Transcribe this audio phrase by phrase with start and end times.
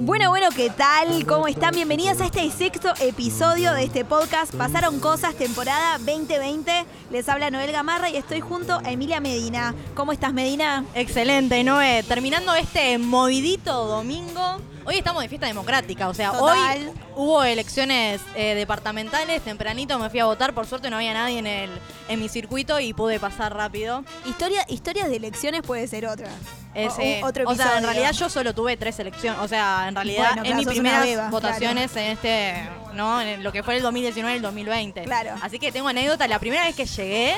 [0.00, 1.26] Bueno, bueno, ¿qué tal?
[1.26, 1.74] ¿Cómo están?
[1.74, 4.54] Bienvenidas a este sexto episodio de este podcast.
[4.54, 6.86] Pasaron cosas, temporada 2020.
[7.10, 9.74] Les habla Noel Gamarra y estoy junto a Emilia Medina.
[9.94, 10.84] ¿Cómo estás, Medina?
[10.94, 12.02] Excelente, Noé.
[12.04, 14.58] Terminando este movidito domingo.
[14.86, 16.78] Hoy estamos de fiesta democrática, o sea, Total.
[16.78, 21.38] hoy hubo elecciones eh, departamentales, tempranito me fui a votar, por suerte no había nadie
[21.38, 21.70] en el
[22.10, 24.04] en mi circuito y pude pasar rápido.
[24.26, 26.28] Historia, historias de elecciones puede ser otra.
[26.74, 29.94] Ese- O- otro o sea, en realidad yo solo tuve tres elecciones, o sea, en
[29.94, 33.20] realidad Bueno, en claro, mis primeras beba, votaciones en este, ¿no?
[33.20, 35.02] En lo que fue el 2019 y el 2020.
[35.04, 35.34] Claro.
[35.40, 37.36] Así que tengo anécdota, la primera vez que llegué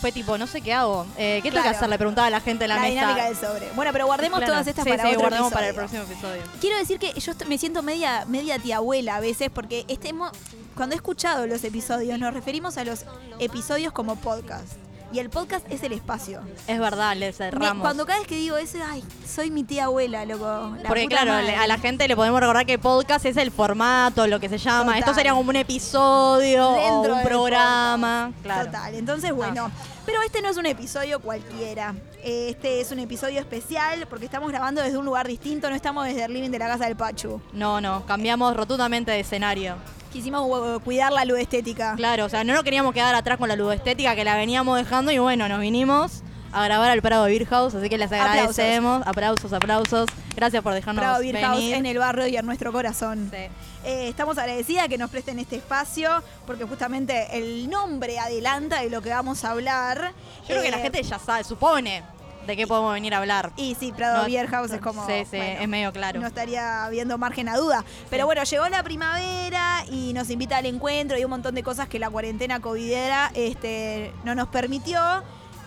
[0.00, 1.88] fue tipo, no sé qué hago, eh, ¿qué tengo que hacer?
[1.88, 2.92] Le preguntaba a la gente en la, La, mesa.
[3.02, 3.70] dinámica del sobre.
[3.76, 6.42] Bueno, pero guardemos todas estas Sí, para sí, otro guardemos para el próximo episodio.
[6.60, 10.32] Quiero decir que yo me siento media, media tía abuela a veces porque estemos,
[10.74, 13.04] cuando he escuchado los episodios nos referimos a los
[13.38, 14.72] episodios como podcast.
[15.12, 16.40] Y el podcast es el espacio.
[16.66, 17.82] Es verdad, le Me- cerramos.
[17.82, 20.74] cuando cada vez que digo eso, ay, soy mi tía abuela, loco.
[20.82, 21.54] la Porque claro, madre.
[21.54, 24.84] a la gente le podemos recordar que podcast es el formato, lo que se llama.
[24.86, 24.98] Total.
[25.00, 28.32] Esto sería como un episodio o un programa.
[28.42, 28.66] Claro.
[28.66, 29.70] Total, entonces bueno.
[30.06, 31.94] Pero este no es un episodio cualquiera.
[32.24, 36.24] Este es un episodio especial porque estamos grabando desde un lugar distinto, no estamos desde
[36.24, 37.40] el living de la casa del Pachu.
[37.52, 39.76] No, no, cambiamos rotundamente de escenario.
[40.12, 40.46] Quisimos
[40.76, 41.94] eh, cuidar la luz estética.
[41.96, 45.10] Claro, o sea, no nos queríamos quedar atrás con la ludestética que la veníamos dejando
[45.10, 49.02] y bueno, nos vinimos a grabar al Prado Beer House, así que les agradecemos.
[49.06, 50.06] Aplausos, aplausos.
[50.36, 51.74] Gracias por dejarnos Bravo Beer House venir.
[51.76, 53.30] en el barrio y en nuestro corazón.
[53.32, 53.38] Sí.
[53.84, 59.00] Eh, estamos agradecidas que nos presten este espacio porque justamente el nombre adelanta de lo
[59.00, 60.12] que vamos a hablar.
[60.42, 62.02] Yo creo que la Eh, gente ya sabe, supone
[62.46, 63.52] de qué podemos venir a hablar.
[63.56, 65.06] Y sí, Prado No- Beer House es como.
[65.06, 66.20] Sí, sí, bueno, es medio claro.
[66.20, 67.84] No estaría habiendo margen a duda.
[68.10, 71.88] Pero bueno, llegó la primavera y nos invita al encuentro y un montón de cosas
[71.88, 75.00] que la cuarentena covidera este, no nos permitió.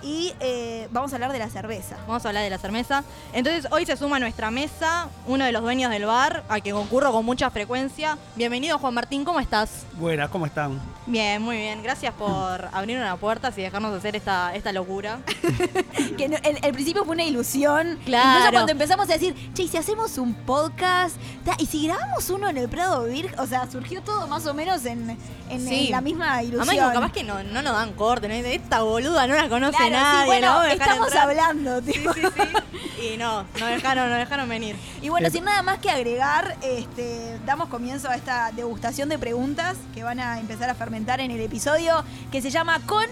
[0.06, 1.98] Y eh, vamos a hablar de la cerveza.
[2.08, 3.04] Vamos a hablar de la cerveza.
[3.34, 6.76] Entonces, hoy se suma a nuestra mesa uno de los dueños del bar, a quien
[6.76, 8.16] concurro con mucha frecuencia.
[8.36, 9.84] Bienvenido, Juan Martín, ¿cómo estás?
[9.98, 10.80] Buenas, ¿cómo están?
[11.08, 11.82] Bien, muy bien.
[11.82, 15.20] Gracias por abrir una puerta y dejarnos hacer esta, esta locura.
[16.18, 18.00] Que no- el, el principio fue una ilusión.
[18.06, 18.30] Claro.
[18.30, 21.16] Incluso cuando empezamos a decir, che, ¿y si hacemos un podcast?
[21.58, 23.34] ¿Y si grabamos uno en el Prado Vir?
[23.40, 25.18] O sea, surgió todo más o menos en,
[25.50, 25.86] en- Sí.
[25.88, 26.70] en la misma ilusión.
[26.70, 28.34] Además, capaz que no, no nos dan corte, ¿no?
[28.36, 30.22] Esta boluda no la conoce Claro, nadie.
[30.22, 30.64] Sí, bueno, ¿no?
[30.64, 32.14] estamos hablando, tipo.
[32.14, 34.76] Sí, sí, y no, nos dejaron, nos dejaron venir.
[35.02, 39.78] Y bueno, sin nada más que agregar, este, damos comienzo a esta degustación de preguntas
[39.94, 43.06] que van a empezar a fermentar en el episodio que se llama Con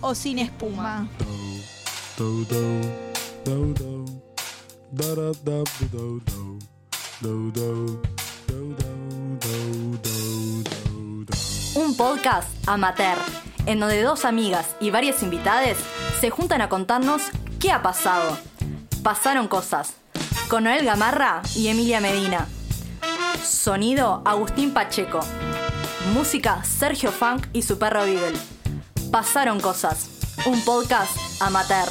[0.00, 1.08] o sin espuma.
[11.74, 13.18] Un podcast amateur,
[13.66, 15.76] en donde dos amigas y varias invitadas
[16.20, 17.22] se juntan a contarnos
[17.58, 18.36] qué ha pasado.
[19.02, 19.94] Pasaron cosas,
[20.50, 22.46] con Noel Gamarra y Emilia Medina.
[23.42, 25.20] Sonido Agustín Pacheco.
[26.12, 28.38] Música Sergio Funk y su perro Beagle.
[29.10, 30.10] Pasaron cosas,
[30.44, 31.88] un podcast amateur.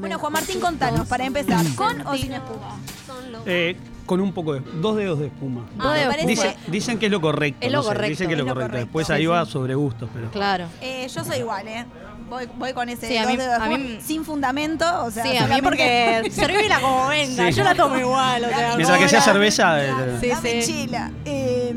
[0.00, 2.78] Bueno, Juan Martín, contanos, para empezar, ¿con o sin espuma?
[3.44, 3.76] Eh,
[4.10, 4.60] con un poco de.
[4.80, 5.64] dos dedos de espuma.
[5.76, 7.64] Dos me de parece- Dicen, dicen que es lo correcto.
[7.64, 8.70] Es lo no sé, correcto, Dicen que es lo es lo correcto.
[8.72, 8.86] correcto.
[8.86, 9.26] Después Sí, ahí sí.
[9.26, 10.30] va sobre gustos, pero.
[10.32, 10.66] Claro.
[10.80, 11.86] Eh, yo soy igual, ¿eh?
[12.28, 15.04] Voy, voy con ese Sí, a dos mí- dedos de a mí- espuma, sin fundamento,
[15.04, 17.52] o sea, Sí, a mí solamente- porque servíla como venga, Sí.
[17.52, 19.84] yo la tomo igual, o sea, Mientras que sea cerveza.
[19.84, 20.72] eh, Sí, Dame sí.
[20.72, 21.10] chila.
[21.24, 21.74] Eh,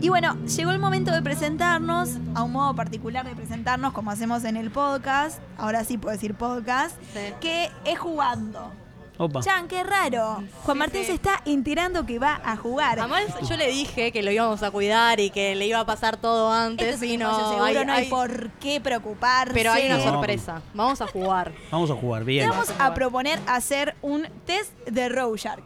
[0.00, 4.44] y bueno, llegó el momento de presentarnos, a un modo particular de presentarnos, como hacemos
[4.44, 7.20] en el podcast, ahora sí puedo decir podcast, Sí.
[7.40, 8.72] que es jugando.
[9.18, 9.40] Opa.
[9.40, 10.44] Chan, qué raro.
[10.64, 11.08] Juan Martín sí.
[11.08, 13.00] se está enterando que va a jugar.
[13.00, 16.16] Además, yo le dije que lo íbamos a cuidar y que le iba a pasar
[16.18, 19.52] todo antes es un y no, seguro, hay- no hay, hay- por qué preocuparse.
[19.54, 20.04] pero hay una No.
[20.04, 20.62] sorpresa.
[20.72, 21.52] Vamos a jugar.
[21.70, 22.48] Vamos a jugar, Te bien.
[22.48, 25.58] vamos a proponer hacer un test de Rorschach.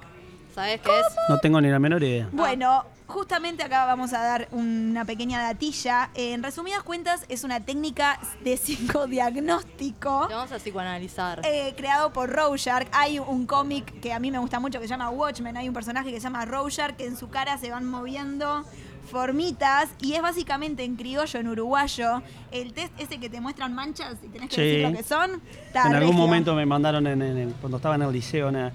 [0.55, 1.07] ¿Sabes qué es?
[1.29, 2.29] No tengo ni la menor idea.
[2.33, 6.11] Bueno, justamente acá vamos a dar una pequeña datilla.
[6.15, 11.41] En resumidas cuentas, es una técnica de psicodiagnóstico Te vamos a psicoanalizar.
[11.45, 12.87] eh, creado por Rorschach.
[12.93, 15.57] Hay un cómic que a mí me gusta mucho que se llama Watchmen.
[15.57, 18.65] Hay un personaje que se llama Rorschach que en su cara se van moviendo
[19.11, 24.15] formitas y es básicamente en criollo, en uruguayo, el test ese que te muestran manchas
[24.23, 24.63] y tenés que Sí.
[24.63, 25.43] decir lo que son.
[25.67, 26.27] Está En algún regio.
[26.27, 28.73] momento me mandaron en, en el- cuando estaba en el liceo, na-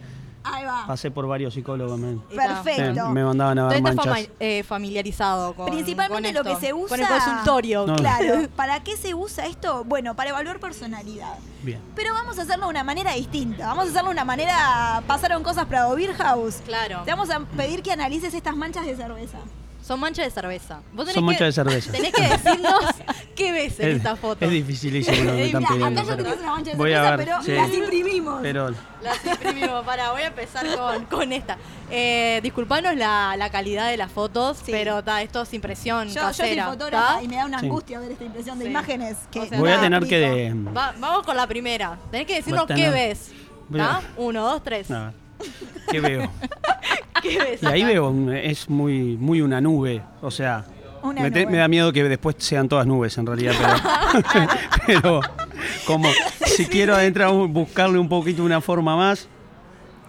[0.54, 0.86] Ahí va.
[0.88, 2.00] pasé por varios psicólogos.
[2.00, 3.08] me, Perfecto.
[3.08, 4.28] me- me mandaban a ver Entonces estás manchas.
[4.28, 6.88] fama- eh, familiarizado con Principalmente con lo que se usa.
[6.90, 7.88] Con el consultorio.
[7.88, 7.96] No.
[7.96, 8.48] Claro.
[8.56, 9.84] ¿Para qué se usa esto?
[9.84, 11.36] Bueno, para evaluar personalidad.
[11.64, 11.80] Bien.
[11.96, 13.68] Pero vamos a hacerlo de una manera distinta.
[13.68, 15.02] Vamos a hacerlo de una manera.
[15.08, 16.62] Pasaron cosas para Beer House.
[16.66, 17.02] Claro.
[17.04, 19.38] Te vamos a pedir que analices estas manchas de cerveza.
[19.88, 20.82] Son manchas de cerveza.
[20.92, 21.92] Vos tenés Son que- manchas de cerveza.
[21.94, 22.74] Tenés que decirnos
[23.38, 24.44] qué ves en Es, esta foto.
[24.44, 26.02] es dificilísimo lo que están Mira, pidiendo.
[26.02, 27.52] Acá ya pero tenés una mancha de voy a cerveza, ver, pero sí.
[27.54, 28.40] las imprimimos.
[28.42, 28.70] Pero
[29.02, 29.86] Las imprimimos.
[29.86, 31.58] Para, voy a empezar con, con esta.
[31.90, 34.72] Eh, disculpanos la, la calidad de las fotos, Sí.
[34.74, 37.24] pero ta, esto es impresión yo, yo soy fotógrafa ¿ta?
[37.24, 37.66] y me da una Sí.
[37.68, 38.72] angustia ver esta impresión de Sí.
[38.72, 39.16] imágenes.
[39.32, 40.18] Que O sea, voy a tener que...
[40.20, 41.98] de- Va- vamos con la primera.
[42.12, 43.32] Tenés que decirnos qué ves.
[43.74, 44.02] ¿ta?
[44.18, 44.88] Uno, dos, tres.
[45.90, 46.30] ¿Qué veo?
[47.30, 47.60] ¿Qué ves?
[47.64, 50.02] Y ahí veo, es muy, muy una nube.
[50.22, 50.66] O sea,
[51.04, 51.52] Una me, te- nube.
[51.54, 53.54] me da miedo que después sean todas nubes en realidad.
[53.56, 54.50] Pero,
[54.86, 55.22] pero
[55.86, 56.10] como
[56.46, 59.28] si quiero adentrar, buscarle un poquito una forma más,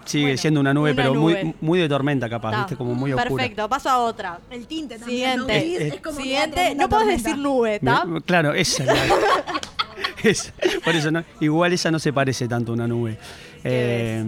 [0.05, 1.43] sigue Bueno, siendo una nube, una pero nube.
[1.43, 2.57] Muy, muy de tormenta capaz, Ta.
[2.59, 2.75] ¿viste?
[2.75, 3.29] Como muy oscura.
[3.43, 4.39] Perfecto, paso a otra.
[4.49, 5.37] El tinte también.
[5.39, 5.45] ¿no?
[5.47, 5.83] Siguiente.
[5.85, 6.75] Eh, es como Siguiente.
[6.75, 7.29] No podés tormenta.
[7.29, 8.05] decir nube, Me- ¿está?
[8.25, 9.59] claro, esa es la-
[10.29, 10.51] esa.
[10.83, 13.17] Por eso no, igual esa no se parece tanto a una nube.
[13.63, 14.23] Eh,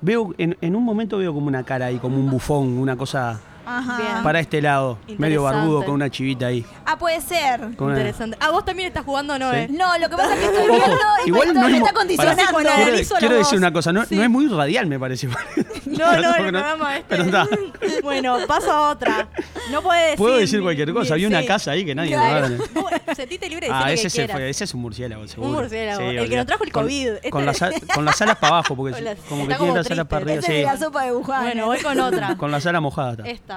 [0.00, 3.40] veo, en, en un momento veo como una cara ahí, como un bufón, una cosa
[3.66, 3.96] Ajá.
[3.96, 4.22] Bien.
[4.22, 6.64] para este lado, medio barbudo con una chivita ahí.
[6.84, 7.60] Ah, puede ser.
[7.76, 8.36] con una- Interesante.
[8.40, 9.50] Ah, vos también estás jugando, ¿no?
[9.50, 9.56] Sí.
[9.56, 9.68] eh?
[9.70, 12.42] No, lo que pasa es que estoy viendo y Igual me, no está, es condicionando.
[12.42, 14.14] Pará, Quiero, Analizo quiero la decir una cosa, no, Sí.
[14.16, 15.28] no es muy radial, me parece.
[15.86, 17.06] No, no, el programa este.
[17.08, 17.46] Pero está.
[18.02, 19.28] Bueno, paso a otra.
[19.70, 20.16] No puede decir.
[20.18, 21.14] Puedo decir cualquier cosa.
[21.14, 22.48] Había una casa ahí que nadie Claro.
[22.48, 24.36] lo va a- Vos, Sentite libre de decir Ah, lo ese que se quieras.
[24.36, 25.50] fue, ese es un murciélago, seguro.
[25.52, 26.36] murciélago, el que olvidate.
[26.36, 28.92] nos trajo el Con- COVID, Con, este- las, al- con las alas para abajo, porque
[28.94, 30.04] Con las- como está que como tiene las alas triste.
[30.06, 30.84] para arriba, Ese es de la sí.
[30.84, 31.42] sopa de Wuhan.
[31.42, 32.36] Bueno, voy con otra.
[32.36, 33.12] Con las alas mojadas.
[33.18, 33.30] está.
[33.30, 33.55] Esta.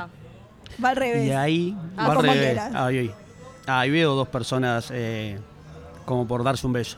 [0.83, 1.27] Va al revés.
[1.27, 2.59] Y ahí Ah, va al revés.
[2.73, 3.11] Ahí, ahí.
[3.67, 5.39] Ahí veo dos personas eh,
[6.05, 6.97] como por darse un beso.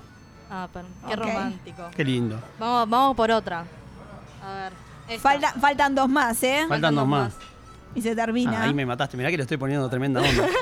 [0.49, 1.89] Ah, pero, qué romántico.
[1.95, 2.39] Qué lindo.
[2.59, 3.65] Vamos, vamos por otra.
[4.43, 4.53] A
[5.07, 5.19] ver.
[5.19, 6.65] Falta- faltan dos más, ¿eh?
[6.67, 7.33] Faltan dos más.
[7.95, 8.61] Y se termina.
[8.61, 9.17] Ah, ahí me mataste.
[9.17, 10.45] Mirá que le estoy poniendo tremenda onda.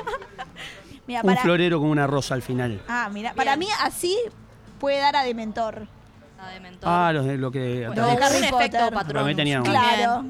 [1.08, 2.80] Un para, florero con una rosa al final.
[2.88, 4.16] ah, mira, para mí así
[4.78, 5.88] puede dar a Dementor.
[6.38, 6.88] La de mentor.
[6.88, 7.86] Ah, los de lo que.
[7.88, 8.94] Bueno, de un Harry efecto Potter.
[8.94, 9.12] patrón.
[9.14, 9.70] Para mí tenía uno.
[9.70, 10.24] Claro.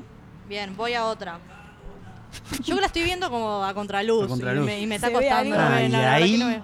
[0.49, 1.39] Bien, voy a otra.
[2.65, 4.25] Yo la estoy viendo como a contraluz.
[4.25, 4.65] A contraluz.
[4.65, 5.57] Y, me, y me está Se costando.
[5.59, 6.63] Ah, y ahí- no me-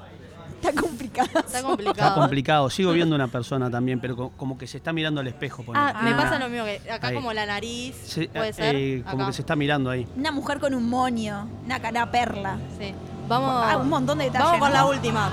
[0.63, 1.29] Está complicado.
[1.39, 2.09] Está complicado.
[2.09, 2.71] Está complicado.
[2.71, 5.65] Sigo viendo una persona también, pero co- como que se está mirando al espejo.
[5.75, 6.17] Ah, me Ah.
[6.17, 7.15] pasa lo mismo que acá Ahí.
[7.15, 7.95] como la nariz.
[8.05, 8.75] Sí, puede eh, ser.
[8.75, 9.27] eh, como Acá.
[9.27, 10.07] que se está mirando ahí.
[10.17, 12.57] Una mujer con un moño, una cara perla.
[12.81, 12.95] Sí.
[13.29, 13.63] Vamos.
[13.65, 14.47] Ah, un montón de detalles.
[14.47, 14.75] Vamos con ¿no?
[14.75, 15.31] la última.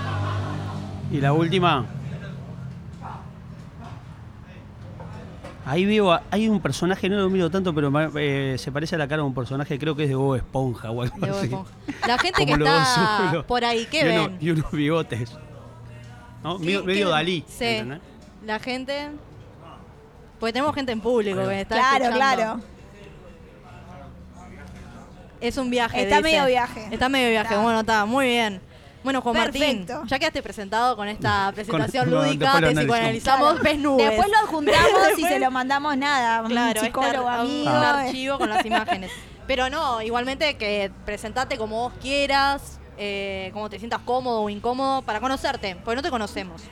[1.12, 1.86] Y la última.
[5.66, 8.98] Ahí veo, a- hay un personaje, no lo miro tanto, pero eh, se parece a
[8.98, 11.46] la cara de un personaje, creo que es de Bob Esponja o algo así.
[11.46, 11.72] Esponja.
[12.06, 14.38] La gente que está por ahí, ¿qué y uno- ven?
[14.42, 15.38] y unos bigotes.
[16.44, 16.58] ¿No?
[16.60, 17.10] ¿Qué- Medio, medio?
[17.10, 17.46] Dalí.
[17.48, 17.64] Sí.
[17.66, 18.00] ¿entendés?
[18.46, 19.10] La gente.
[20.40, 22.18] Porque tenemos gente en público que está Claro, escuchando.
[22.18, 22.60] claro.
[25.40, 26.02] Es un viaje.
[26.04, 26.30] Está dice.
[26.30, 26.88] medio viaje.
[26.92, 27.50] Está medio viaje.
[27.54, 27.62] Está.
[27.64, 28.62] Bueno, está muy bien.
[29.04, 29.94] Bueno, Juan Perfecto.
[29.94, 33.64] Martín, ya quedaste presentado con esta presentación no, lúdica, lo te psicoanalizamos, Claro.
[33.64, 34.08] ves nubes.
[34.10, 36.38] Después lo adjuntamos y se lo mandamos nada.
[36.38, 37.72] a un Claro, psicólogo este amigo.
[37.72, 39.12] un archivo con las imágenes.
[39.46, 45.02] Pero no, igualmente que presentate como vos quieras, eh, como te sientas cómodo o incómodo
[45.02, 46.64] para conocerte, porque no te conocemos.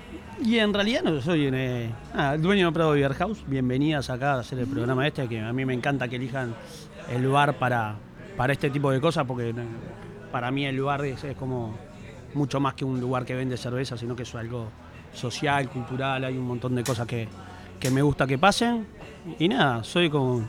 [0.42, 3.44] Y en realidad no soy eh, ah, el dueño de Prado Beer House.
[3.46, 6.56] Bienvenidas acá a hacer el programa este, que a mí me encanta que elijan
[7.10, 7.96] el lugar para,
[8.38, 9.54] para este tipo de cosas, porque eh,
[10.32, 11.76] para mí el lugar es, es como
[12.36, 14.68] mucho más que un lugar que vende cerveza, sino que es algo
[15.14, 17.28] social, cultural, hay un montón de cosas que,
[17.80, 18.88] que me gusta que pasen.
[19.40, 20.48] Y nada, soy como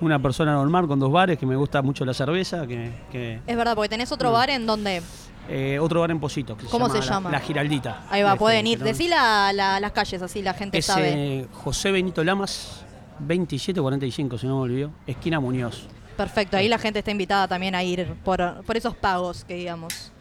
[0.00, 3.56] una persona normal con dos bares, que me gusta mucho la cerveza, que, que- Es
[3.56, 5.02] verdad, porque tenés otro bar en donde.
[5.48, 7.30] eh, otro bar en Posito, que ¿Cómo se la- llama?
[7.30, 8.04] La, Giraldita.
[8.10, 8.78] Ahí va, Este, pueden ir.
[8.80, 11.12] Decí la- la- las calles, así la gente es sabe.
[11.40, 12.84] eh, José Benito Lamas,
[13.18, 15.86] 2745, si no me olvido, esquina Muñoz.
[16.16, 20.12] Perfecto, ahí la gente está invitada también a ir por, por esos pagos que digamos.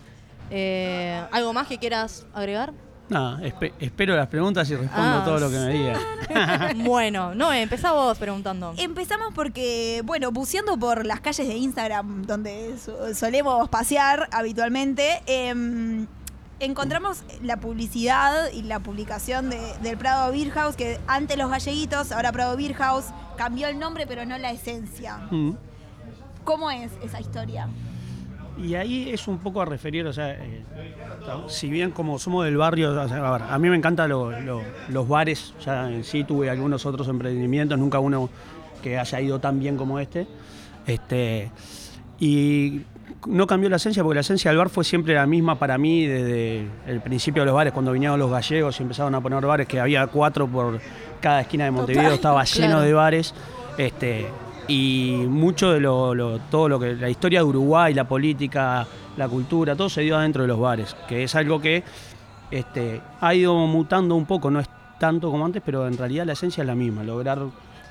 [0.50, 2.74] Eh, ¿Algo más que quieras agregar?
[3.10, 5.98] Nada, espe- espero las preguntas y respondo Ah, todo lo que me diga.
[6.86, 8.74] bueno, no, empezá vos preguntando.
[8.78, 16.06] Empezamos porque, bueno, buceando por las calles de Instagram, donde so- solemos pasear habitualmente, em,
[16.60, 22.12] encontramos la publicidad y la publicación de- del Prado Beer House, que antes los galleguitos,
[22.12, 23.06] ahora Prado Beer House,
[23.38, 25.18] cambió el nombre pero no la esencia.
[25.32, 25.52] Mm.
[26.44, 27.70] ¿Cómo es esa historia?
[28.62, 30.64] Y ahí es un poco a referir, o sea, eh,
[31.48, 34.32] si bien como somos del barrio, o sea, a, ver, a mí me encantan lo-
[34.42, 38.30] lo- los bares, ya en sí tuve algunos otros emprendimientos, nunca uno
[38.82, 40.28] que haya ido tan bien como este.
[40.88, 41.52] este
[42.20, 42.82] y
[43.28, 46.06] no cambió la esencia porque la esencia del bar fue siempre la misma para mí
[46.06, 49.68] desde el principio de los bares, cuando vinieron los gallegos y empezaron a poner bares,
[49.68, 50.80] que había cuatro por
[51.22, 52.82] cada esquina de Montevideo, Total, estaba lleno claro.
[52.82, 53.34] de bares.
[53.78, 54.28] Este,
[54.68, 59.28] y mucho de lo, lo- todo lo que la historia de Uruguay, la política, la
[59.30, 61.84] cultura, todo se dio adentro de los bares, que es algo que
[62.52, 64.68] este, ha ido mutando un poco, no es
[65.00, 67.40] tanto como antes, pero en realidad la esencia es la misma, lograr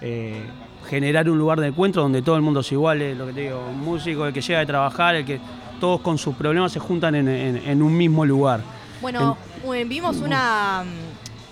[0.02, 0.44] eh,
[0.88, 3.40] generar un lugar de encuentro donde todo el mundo es igual, eh, lo que te
[3.42, 5.40] digo, un músico, el que llega de trabajar, el que
[5.80, 8.60] todos con sus problemas se juntan en, en- en un mismo lugar.
[9.00, 9.36] Bueno,
[9.74, 11.05] eh, vimos una, mm,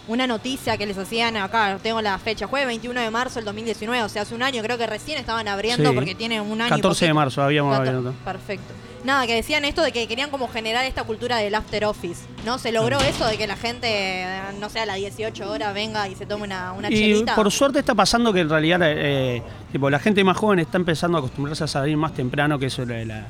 [0.09, 4.03] una noticia que les hacían acá, tengo la fecha, jueves 21 de marzo del 2019,
[4.03, 5.95] o sea, hace un año, creo que recién estaban abriendo Sí.
[5.95, 6.75] porque tiene un año.
[6.77, 8.13] y 14 de marzo habíamos abierto.
[8.25, 8.73] Perfecto.
[9.05, 12.57] Nada, que decían esto de que querían como generar esta cultura del after office, ¿no?
[12.59, 14.25] ¿Se logró eso de que la gente,
[14.61, 17.35] no sé, a las 18 horas venga y se tome una, una Y chelita?
[17.35, 19.43] por suerte está pasando que en realidad eh,
[19.73, 22.83] tipo, la gente más joven está empezando a acostumbrarse a salir más temprano, que eso
[22.85, 23.27] es la-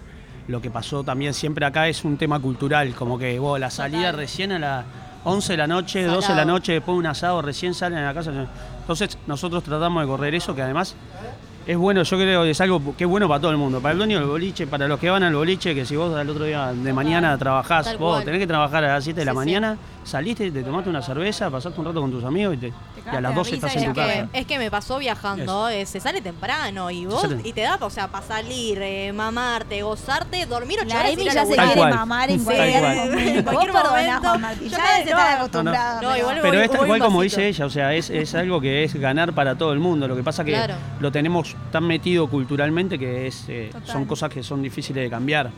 [0.46, 4.12] lo que pasó también siempre acá es un tema cultural, como que vos, la salida
[4.12, 4.84] recién a las
[5.24, 6.46] 11 de la noche, 12 de la Salado.
[6.48, 8.30] noche, después de un asado, recién salen a la casa.
[8.80, 10.94] Entonces nosotros tratamos de correr eso, que además
[11.66, 13.92] es bueno, yo creo que es algo que es bueno para todo el mundo, para
[13.92, 16.44] el dueño del boliche, para los que van al boliche, que si vos al otro
[16.44, 19.36] día de mañana trabajás, vos tenés que trabajar a las 7 de la sí.
[19.36, 22.72] mañana, saliste, te tomaste una cerveza, pasaste un rato con tus amigos y, te-
[23.12, 24.28] y a las de 12 risa estás en tu ya casa.
[24.32, 27.76] es que me pasó viajando, eh, se sale temprano y vos sale- y te da,
[27.80, 31.34] o sea, para salir, eh, mamarte, gozarte, dormir ocho La horas y Emi ir a
[31.34, 31.64] ya se laburar.
[31.64, 31.94] Tal quiere cual.
[31.94, 32.96] mamar en Sí, cualquier tal cual.
[32.96, 33.18] momento.
[33.34, 34.28] En cualquier Vos perdonás, momento.
[34.28, 36.02] Juan Martín, Yo ya estar no, acostumbrado.
[36.02, 38.34] no, igual Pero voy- es tal voy cual como dice ella, o sea, es, es
[38.34, 40.08] algo que es ganar para todo el mundo.
[40.08, 40.74] Lo que pasa que Claro.
[41.00, 43.86] lo tenemos tan metido culturalmente que es, eh, Total.
[43.88, 45.50] son cosas que son difíciles de cambiar.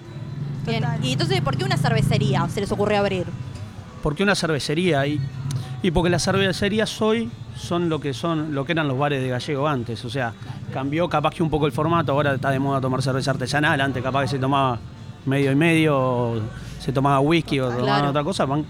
[0.67, 0.81] Bien.
[0.83, 1.05] Total.
[1.05, 3.27] Y entonces, ¿por qué una cervecería se les ocurrió abrir?
[4.03, 5.21] Porque una cervecería y,
[5.83, 9.29] y porque las cervecerías hoy son lo que son lo que eran los bares de
[9.29, 10.33] gallego antes, o sea,
[10.73, 14.03] cambió capaz que un poco el formato, ahora está de moda tomar cerveza artesanal, antes
[14.03, 14.79] capaz que se tomaba
[15.27, 16.41] medio y medio, o
[16.81, 18.11] se tomaba whisky o tomaban Claro.
[18.11, 18.65] otra cosa, van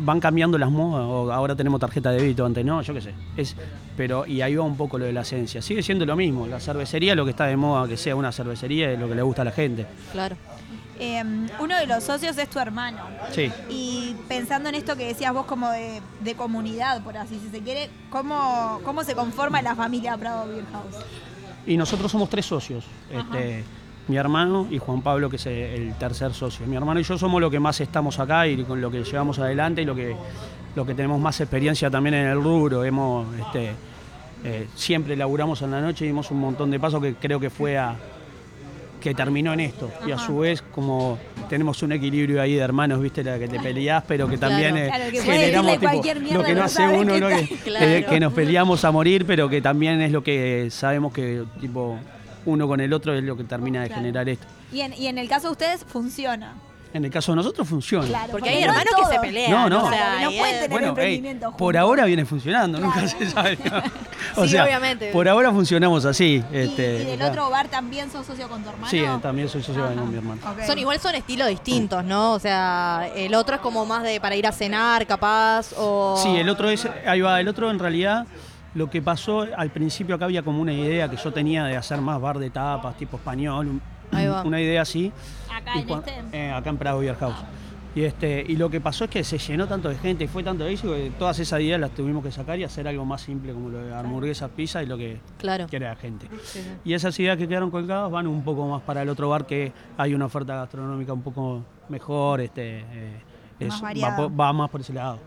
[0.00, 3.14] van cambiando las modas, o ahora tenemos tarjeta de débito, antes no, yo qué sé.
[3.36, 3.54] Es,
[3.96, 5.62] pero, y ahí va un poco lo de la esencia.
[5.62, 8.90] Sigue siendo lo mismo, la cervecería, lo que está de moda que sea una cervecería,
[8.90, 9.86] es lo que le gusta a la gente.
[10.10, 10.34] Claro.
[11.02, 11.24] Eh,
[11.58, 12.98] uno de los socios es tu hermano.
[13.32, 13.50] Sí.
[13.70, 17.62] Y pensando en esto que decías vos como de, de comunidad, por así si se
[17.62, 21.02] quiere, ¿cómo, ¿cómo se conforma la familia Prado Beer House?
[21.66, 22.84] Y nosotros somos tres socios.
[23.10, 23.64] Este,
[24.08, 26.66] mi hermano y Juan Pablo, que es el tercer socio.
[26.66, 29.38] Mi hermano y yo somos lo que más estamos acá y con lo que llevamos
[29.38, 30.14] adelante y lo que,
[30.74, 32.84] lo que tenemos más experiencia también en el rubro.
[32.84, 33.72] Hemos, este,
[34.44, 37.50] eh, siempre laburamos en la noche y dimos un montón de pasos que creo que
[37.50, 37.96] fue a
[39.00, 39.90] que terminó en esto.
[40.06, 43.58] Y a su vez, como tenemos un equilibrio ahí de hermanos, viste, la que te
[43.58, 44.84] peleás, pero que también Claro.
[44.86, 47.28] eh, Claro, que puede generamos tipo, lo que no hace uno, ¿no?
[47.28, 47.86] que, Claro.
[47.86, 51.98] que- que nos peleamos a morir, pero que también es lo que sabemos que tipo
[52.46, 54.46] uno con el otro es lo que termina de generar esto.
[54.72, 56.54] Y en, y en el caso de ustedes funciona.
[56.92, 58.06] En el caso de nosotros funciona.
[58.06, 59.50] Claro, Porque hay no hermanos que se pelean.
[59.52, 59.84] No, no.
[59.84, 61.80] O sea, no pueden tener Bueno, emprendimiento por juntos.
[61.80, 63.56] ahora viene funcionando, nunca se sabe.
[64.36, 65.10] o Sí, sea, obviamente.
[65.12, 66.42] por ahora funcionamos así.
[66.52, 67.30] Y- Este, y, del claro.
[67.32, 68.88] otro bar también sos socio con tu hermano.
[68.90, 69.94] Sí, también soy socio Ajá.
[69.94, 70.40] con mi hermano.
[70.66, 72.32] Son igual son estilos distintos, ¿no?
[72.32, 76.16] O sea, el otro es como más de para ir a cenar, capaz, o...
[76.20, 78.26] Sí, el otro es, ahí va, el otro en realidad
[78.74, 82.00] lo que pasó al principio acá había como una idea que yo tenía de hacer
[82.00, 83.80] más bar de tapas, tipo español,
[84.12, 84.42] Ahí va.
[84.42, 85.12] una idea así.
[85.52, 86.36] Acá Y en cua- este.
[86.38, 87.36] eh, acá en Prado Beer House.
[87.92, 90.62] Y, este, y lo que pasó es que se llenó tanto de gente, fue tanto
[90.62, 93.52] de éxito que todas esas ideas las tuvimos que sacar y hacer algo más simple
[93.52, 95.66] como lo de hamburguesas, pizza y lo que Claro.
[95.66, 96.28] quiere la gente.
[96.44, 96.68] Sí, sí.
[96.84, 99.72] Y esas ideas que quedaron colgadas van un poco más para el otro bar que
[99.98, 103.20] hay una oferta gastronómica un poco mejor, este, eh,
[103.68, 105.18] Más va, va más por ese lado.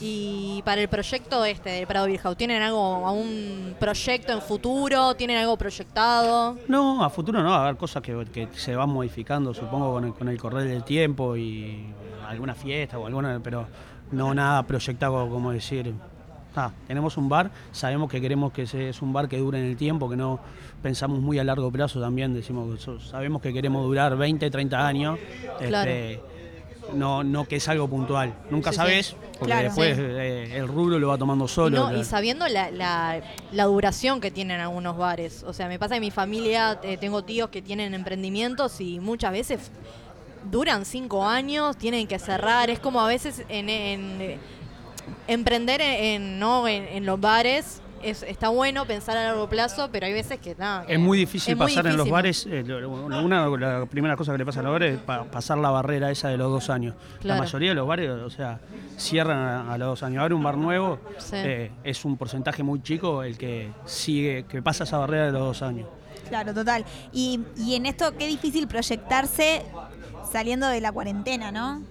[0.00, 5.14] Y para el proyecto este de Prado House, ¿tienen algo, algún proyecto en futuro?
[5.14, 6.56] ¿Tienen algo proyectado?
[6.68, 10.04] No, a futuro no, va a haber cosas que, que se van modificando, supongo, con
[10.04, 11.84] el, con el correr del tiempo y
[12.26, 13.66] alguna fiesta o alguna, pero
[14.10, 15.94] no nada proyectado como decir,
[16.56, 19.66] ah, tenemos un bar, sabemos que queremos que ese es un bar que dure en
[19.66, 20.40] el tiempo, que no
[20.82, 25.18] pensamos muy a largo plazo también, decimos sabemos que queremos durar 20, 30 años,
[25.58, 25.90] Claro.
[25.90, 26.20] este,
[26.94, 28.76] no, no que es algo puntual, nunca Sí, sí.
[28.78, 29.62] sabes, porque Claro.
[29.68, 30.02] después Sí.
[30.04, 31.78] eh, el rubro lo va tomando Y, solo.
[31.88, 33.20] no- y la- sabiendo la, la-
[33.52, 35.42] la duración que tienen algunos bares.
[35.44, 39.32] O sea, me pasa que mi familia eh, tengo tíos que tienen emprendimientos y muchas
[39.32, 39.70] veces
[40.50, 42.68] duran cinco años, tienen que cerrar.
[42.68, 44.38] Es como a veces en, en, eh,
[45.28, 47.80] emprender en, en- no en, en los bares.
[48.02, 50.84] Es, está bueno pensar a largo plazo, pero hay veces que nada.
[50.88, 52.46] Es muy difícil es muy pasar en los bares.
[52.50, 55.58] eh, una de las primeras cosas que le pasa a los bares es pa- pasar
[55.58, 56.94] la barrera esa de los dos años.
[57.20, 57.38] Claro.
[57.40, 58.58] La mayoría de los bares, o sea,
[58.96, 60.20] cierran a, a los dos años.
[60.22, 61.36] Ahora un bar nuevo Sí.
[61.36, 65.42] eh, es un porcentaje muy chico el que sigue, que pasa esa barrera de los
[65.42, 65.88] dos años.
[66.28, 66.84] Claro, total.
[67.12, 69.62] Y, y en esto, qué difícil proyectarse
[70.30, 71.82] saliendo de la cuarentena, ¿no?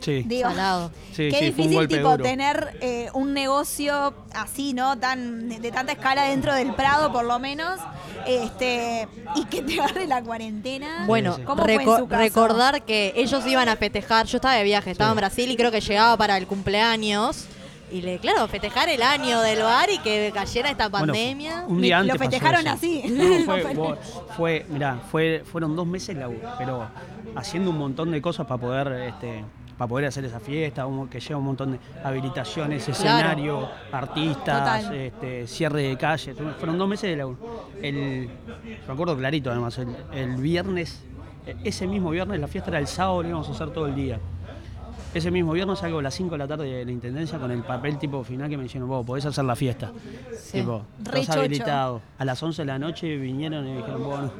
[0.00, 0.22] Sí.
[0.26, 0.90] Digo, Salado.
[1.12, 2.22] Sí, qué sí, fue un difícil golpe tipo duro.
[2.24, 4.98] tener eh, un negocio así, ¿no?
[4.98, 7.80] Tan de, de tanta escala dentro del Prado, por lo menos,
[8.26, 11.04] este y que te agarre la cuarentena.
[11.06, 11.36] Bueno.
[11.44, 12.22] ¿Cómo fue en su caso?
[12.22, 15.70] recordar que ellos iban a festejar, yo estaba de viaje, estaba en Brasil y creo
[15.70, 17.46] que llegaba para el cumpleaños
[17.90, 21.64] Y le, claro, festejar el año del bar y que cayera esta Bueno, pandemia.
[21.66, 23.02] un día Lo antes pasó festejaron así.
[23.08, 23.96] No, fue, fue,
[24.36, 26.16] fue- mirá, fue, fueron dos meses
[26.58, 26.86] pero
[27.34, 29.42] haciendo un montón de cosas para poder, este,
[29.78, 35.82] para poder hacer esa fiesta, que lleva un montón de habilitaciones, escenario, artistas, este, cierre
[35.82, 36.34] de calle.
[36.58, 37.68] Fueron dos meses de laburo.
[37.80, 38.28] El,
[38.86, 41.04] me acuerdo clarito además, el, el viernes,
[41.62, 44.18] ese mismo viernes, la fiesta era el sábado, lo íbamos a hacer todo el día.
[45.14, 47.62] Ese mismo viernes salgo a las 5 de la tarde de la intendencia con el
[47.62, 49.90] papel tipo final que me dijeron, vos podés hacer la fiesta.
[50.38, 50.58] Sí.
[50.60, 50.82] Tipo,
[51.14, 52.02] estás habilitado.
[52.18, 54.30] A las 11 de la noche vinieron y dijeron, bueno,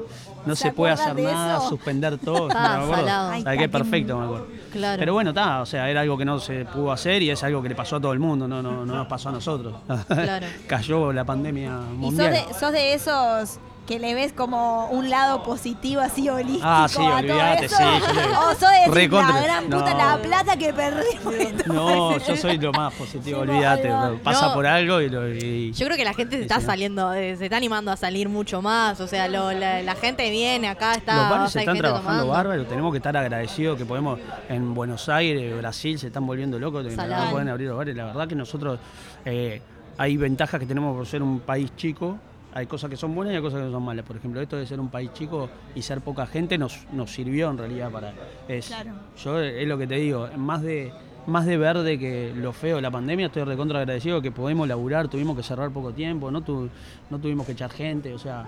[0.45, 1.69] no ¿Se se, puede hacer nada, eso?
[1.71, 2.49] suspender todo.
[2.61, 3.11] Ah, me.
[3.11, 4.47] Ay, Ay, qué perfecto, me acuerdo.
[4.73, 4.99] Claro.
[4.99, 7.63] Pero bueno, está, o sea, era algo que no se pudo hacer y es algo
[7.63, 9.75] que le pasó a todo el mundo, no, no, no nos pasó a nosotros.
[10.07, 10.47] Claro.
[10.67, 12.33] Cayó la pandemia Y sos mundial.
[12.33, 13.59] de, sos de esos
[13.89, 17.77] que le ves como un lado positivo así holístico Ah, sí, a todo olvídate, eso?
[17.79, 17.83] sí,
[18.15, 19.97] yo O sos de decir, la gran puta no.
[19.97, 21.35] la plata que perdimos.
[21.67, 23.89] No, yo soy lo más positivo, Sí, olvídate.
[23.89, 24.19] no.
[24.23, 24.55] Pasa No.
[24.55, 26.67] por algo y, lo, y- Yo creo que la gente se está sí.
[26.67, 29.01] saliendo, eh, se está animando a salir mucho más.
[29.01, 31.15] O sea, lo- la, la gente viene acá, está.
[31.17, 32.33] Los o bares sea, hay están trabajando tomando.
[32.33, 34.19] bárbaro, tenemos que estar agradecidos que podemos,
[34.51, 37.97] en Buenos Aires, Brasil, se están volviendo locos, que no pueden abrir los bares.
[37.97, 38.79] La verdad que nosotros,
[39.25, 39.63] eh,
[39.97, 42.19] hay ventajas que tenemos por ser un país chico,
[42.55, 44.05] hay cosas que son buenas y hay cosas que son malas.
[44.05, 47.51] Por ejemplo, esto de ser un país chico y ser poca gente nos, nos sirvió
[47.51, 48.13] en realidad para...
[48.49, 48.93] Es, Claro.
[49.23, 50.93] Yo es lo que te digo, más de...
[51.27, 55.09] Más de verde que lo feo de la pandemia, estoy recontra agradecido que pudimos laburar,
[55.09, 56.71] tuvimos que cerrar poco tiempo, no, tu-
[57.11, 58.47] no tuvimos que echar gente, o sea...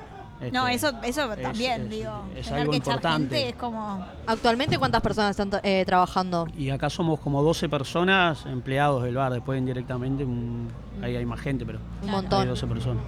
[0.50, 2.22] No, este, eso, eso es- también, es- digo.
[2.34, 3.36] es tener algo que echar importante.
[3.36, 4.02] gente es como...
[4.26, 6.48] Actualmente, ¿cuántas personas están eh, trabajando?
[6.56, 9.30] Y acá somos como 12 personas empleados del bar.
[9.34, 10.68] Después indirectamente un-
[11.02, 12.48] ahí hay más gente, pero Un hay montón.
[12.48, 13.02] 12 personas.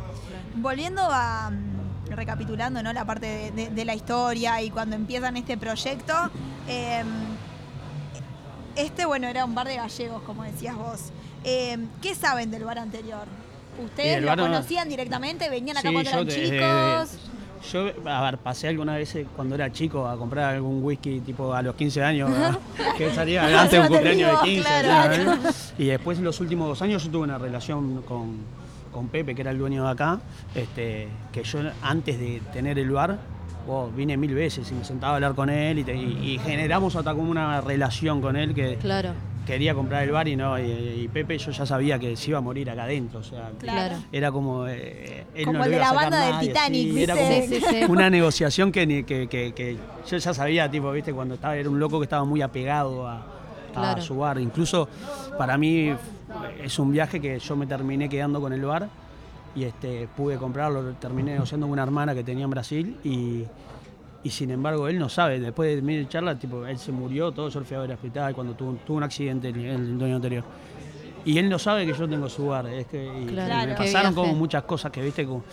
[0.56, 1.50] Volviendo a.
[1.50, 2.92] mm, recapitulando, ¿no?
[2.92, 6.12] La parte de, de- de la historia y cuando empiezan este proyecto.
[6.68, 7.02] eh,
[8.76, 11.11] este, bueno, era un bar de gallegos, como decías vos.
[11.44, 13.26] Eh, ¿Qué saben del bar anterior?
[13.82, 15.49] ¿Ustedes lo no- conocían directamente?
[15.50, 17.14] ¿Venían acá Sí, cuando eran te- chicos?
[17.14, 21.52] eh, yo, a ver, pasé algunas veces cuando era chico a comprar algún whisky tipo
[21.54, 22.59] a los 15 años, ¿verdad?
[22.99, 24.62] que salía antes de un cumpleaños de 15.
[24.82, 25.25] claro.
[25.42, 25.75] ¿sabes?
[25.78, 28.38] Y después los últimos dos años yo tuve una relación con,
[28.93, 30.21] con Pepe, que era el dueño de acá,
[30.55, 33.19] este, que yo antes de tener el bar,
[33.67, 36.39] wow, vine mil veces y me sentaba a hablar con él y, te- y- y
[36.39, 39.11] generamos hasta como una relación con él que, Claro,
[39.47, 40.63] quería comprar el bar y no, y,
[41.02, 43.97] y Pepe yo ya sabía que se iba a morir acá adentro, o sea, claro.
[44.13, 46.49] era como eh, él Como no el de iba a la sacar banda del nadie,
[46.49, 47.85] Titanic, sí, era como Sí, sí, sí.
[47.89, 49.76] una negociación que, ni- que, que- que
[50.09, 53.26] yo ya sabía, tipo, viste, cuando estaba, era un loco que estaba muy apegado a,
[53.76, 54.39] a su bar.
[54.39, 54.89] Incluso
[55.39, 55.93] para mí
[56.63, 58.89] es un viaje que yo me terminé quedando con el bar
[59.54, 63.45] y este pude comprarlo, terminé negociando con una hermana que tenía en Brasil y,
[64.25, 67.49] y sin embargo él no sabe, después de mi charla, tipo, él se murió, todo
[67.50, 70.17] yo lo fui a ver al hospital cuando tuvo, tuvo un accidente el, el dueño
[70.17, 70.45] anterior.
[71.25, 73.65] Y él no sabe que yo tengo su bar, es que y- Claro.
[73.65, 75.45] y me pasaron como muchas cosas que viste como,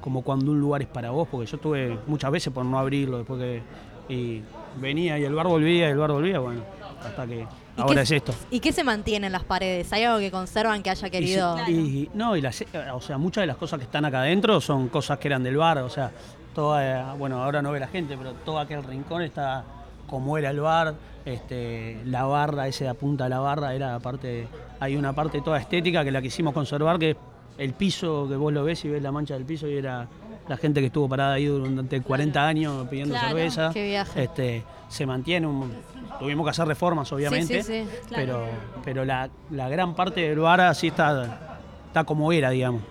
[0.00, 3.18] como cuando un lugar es para vos, porque yo estuve muchas veces por no abrirlo,
[3.18, 3.62] después que
[4.10, 4.40] y
[4.80, 6.62] venía y el bar volvía y el bar volvía, bueno,
[7.04, 8.34] hasta que ¿Y ahora es esto.
[8.50, 9.92] ¿Y qué se mantiene en las paredes?
[9.92, 11.56] ¿Hay algo que conservan que haya querido?
[11.68, 14.88] Y, no, y las, o sea, muchas de las cosas que están acá adentro son
[14.88, 16.10] cosas que eran del bar, o sea,
[16.54, 19.64] toda, bueno, ahora no ve la gente, pero todo aquel rincón está
[20.06, 24.48] como era el bar, este, la barra, ese apunta a la barra, era aparte,
[24.80, 27.16] hay una parte toda estética que la quisimos conservar, que es
[27.58, 30.08] el piso, que vos lo ves y ves la mancha del piso y era
[30.48, 33.70] la gente que estuvo parada ahí durante 40 años pidiendo Claro, cerveza.
[33.74, 34.22] qué viaje.
[34.22, 35.72] Este, se mantiene, un-
[36.18, 38.46] tuvimos que hacer reformas obviamente, sí, sí, pero,
[38.84, 41.38] pero la, la gran parte del bar así está,
[41.86, 42.82] está como era, digamos.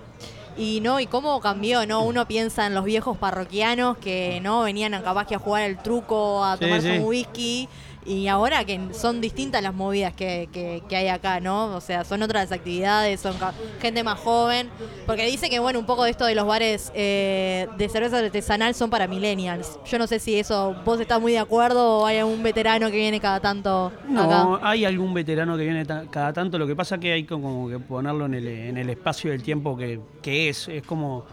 [0.57, 2.01] Y no, y cómo cambió, ¿no?
[2.03, 5.77] Uno piensa en los viejos parroquianos que no venían a capaz que a jugar el
[5.77, 7.69] truco, a tomarse un whisky.
[8.07, 11.75] Y ahora que son distintas las movidas que, que- que hay acá, ¿no?
[11.75, 13.35] O sea, son otras actividades, son
[13.81, 14.69] gente más joven.
[15.05, 18.73] Porque dice que, bueno, un poco de esto de los bares eh, de cerveza artesanal
[18.75, 19.77] son para millennials.
[19.85, 22.95] Yo no sé si eso, vos estás muy de acuerdo o hay algún veterano que
[22.97, 24.21] viene cada tanto No,
[24.55, 24.69] acá.
[24.69, 27.77] hay algún veterano que viene ta- cada tanto, lo que pasa que hay como que
[27.79, 31.25] ponerlo en el, en el espacio del tiempo que, que es, es como,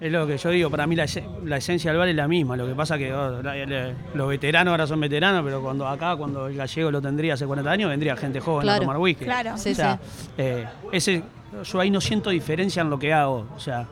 [0.00, 2.28] es lo que yo digo, para mí la, ese- la esencia del bar es la
[2.28, 5.86] misma, lo que pasa que oh, la- la- los veteranos ahora son veteranos, pero cuando
[5.88, 8.76] acá, cuando el gallego lo tendría hace 40 años, vendría gente joven Claro.
[8.76, 9.24] a tomar whisky.
[9.24, 9.56] Claro.
[9.56, 10.28] Sí, o sea, sí.
[10.38, 11.22] eh, ese,
[11.64, 13.86] yo ahí no siento diferencia en lo que hago, o sea,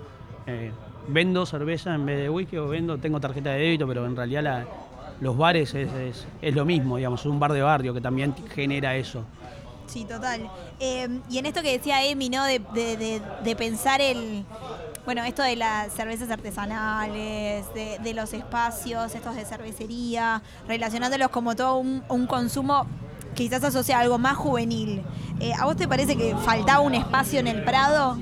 [0.47, 0.71] eh,
[1.09, 4.43] vendo cerveza en vez de whisky o vendo, tengo tarjeta de débito, pero en realidad
[4.43, 4.65] la-
[5.21, 8.35] los bares es, es- es lo mismo, digamos, es un bar de barrio que también
[8.55, 9.25] genera eso.
[9.87, 10.49] Sí, total.
[10.81, 12.43] Eh, y en esto que decía Emi, ¿no?
[12.45, 14.43] De, de- de- de pensar el.
[15.05, 21.55] Bueno, esto de las cervezas artesanales, de, de los espacios, estos de cervecería, relacionándolos como
[21.55, 22.87] todo un, un consumo
[23.35, 25.03] quizás asocia a algo más juvenil.
[25.41, 28.17] Eh, ¿A vos te parece que faltaba un espacio en el Prado?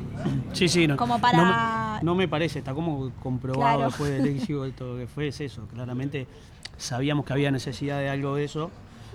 [0.55, 0.97] Sí, sí, no.
[0.97, 3.91] Como para- No me, no me parece, está como comprobado Claro.
[3.91, 5.67] después del éxito de todo lo que fue, es eso.
[5.73, 6.27] Claramente
[6.79, 8.71] sabíamos que había necesidad de algo de eso,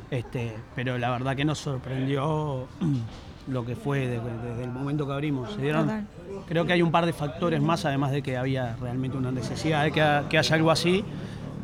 [0.10, 2.68] este, pero la verdad que nos sorprendió
[3.48, 5.52] lo que fue de- desde el momento que abrimos.
[5.54, 6.08] Se dieron, Total.
[6.48, 9.84] creo que hay un par de factores más, además de que había realmente una necesidad
[9.84, 11.04] de que, ha- que haya algo así,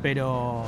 [0.01, 0.63] pero,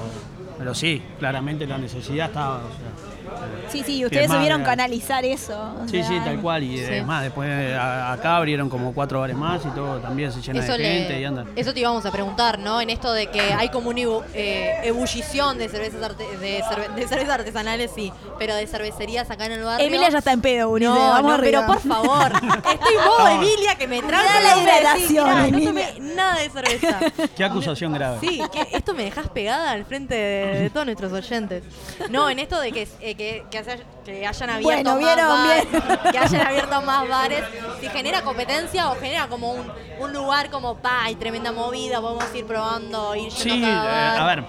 [0.58, 2.58] pero sí, claramente la necesidad estaba.
[2.58, 3.25] o sea,
[3.70, 4.70] Sí, sí, ustedes más supieron real.
[4.78, 5.76] canalizar eso.
[5.90, 6.64] Sí, sí, tal cual.
[6.64, 6.86] Y Sí.
[6.86, 10.74] además, después a- acá abrieron como cuatro bares más y todo también se llena Eso,
[10.74, 11.46] de le- gente y anda.
[11.56, 12.80] eso te íbamos a preguntar, ¿no?
[12.80, 13.96] En esto de que hay como una
[14.34, 19.46] eh, ebullición de cervezas arte- de, cerve- de cervezas artesanales, sí, pero de cervecerías acá
[19.46, 19.88] en el barrio.
[19.88, 22.32] Emilia ya está en pedo, Unice, No, vamos no, pero por favor,
[22.74, 27.00] estoy modo Emilia que me trae la hidratación, no tomé nada de cerveza.
[27.36, 28.18] Qué acusación grave.
[28.22, 31.64] Sí, que esto me dejas pegada al frente de, de todos nuestros oyentes.
[32.10, 35.30] No, en esto de que, eh, que, que haya- que hayan abierto Bueno, más vieron,
[35.30, 35.99] bares, bien.
[36.12, 37.43] que hayan abierto más bares,
[37.80, 42.25] si genera competencia o genera como un, un lugar como pa, hay tremenda movida, podemos
[42.36, 44.19] ir probando, ir Sí, a eh, cada bar.
[44.19, 44.43] a ver,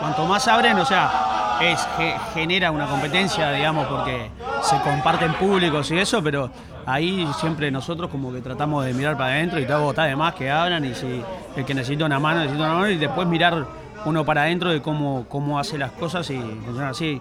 [0.00, 4.30] cuanto más abren, o sea, es ge- genera una competencia, digamos, porque
[4.62, 6.50] se comparten públicos y eso, pero
[6.86, 10.34] ahí siempre nosotros como que tratamos de mirar para adentro y todo está de más
[10.34, 11.22] que abran y si
[11.56, 13.66] el que necesita una mano necesita una mano y después mirar
[14.06, 17.20] uno para adentro de cómo, cómo hace las cosas y funciona así.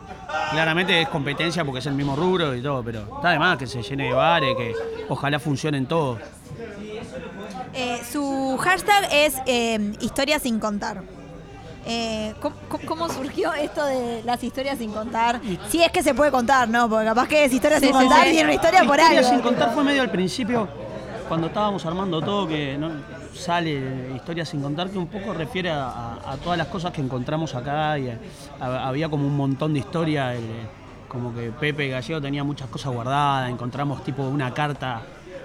[0.52, 3.68] Claramente es competencia porque es el mismo rubro y todo, pero está de más que
[3.68, 4.74] se llene de bares, que
[5.10, 6.20] ojalá funcionen todos.
[7.74, 11.02] Eh, su hashtag es eh, historias sin contar.
[11.88, 12.56] Eh, ¿cómo,
[12.88, 15.40] cómo- surgió esto de las historias sin contar?
[15.70, 16.90] Si es que se puede contar, ¿no?
[16.90, 18.30] Porque capaz que es historias Sí, sin contar sí.
[18.30, 19.30] y tiene una historia por Historia algo.
[19.30, 20.68] sin contar fue medio al principio,
[21.28, 22.92] cuando estábamos armando todo, que no
[23.36, 27.02] sale Historia sin contar, que un poco refiere a, a- a todas las cosas que
[27.02, 27.98] encontramos acá.
[28.00, 28.18] Y a-
[28.60, 30.44] a- había como un montón de historia, el-
[31.08, 35.02] como que Pepe Gallego tenía muchas cosas guardadas, encontramos tipo una carta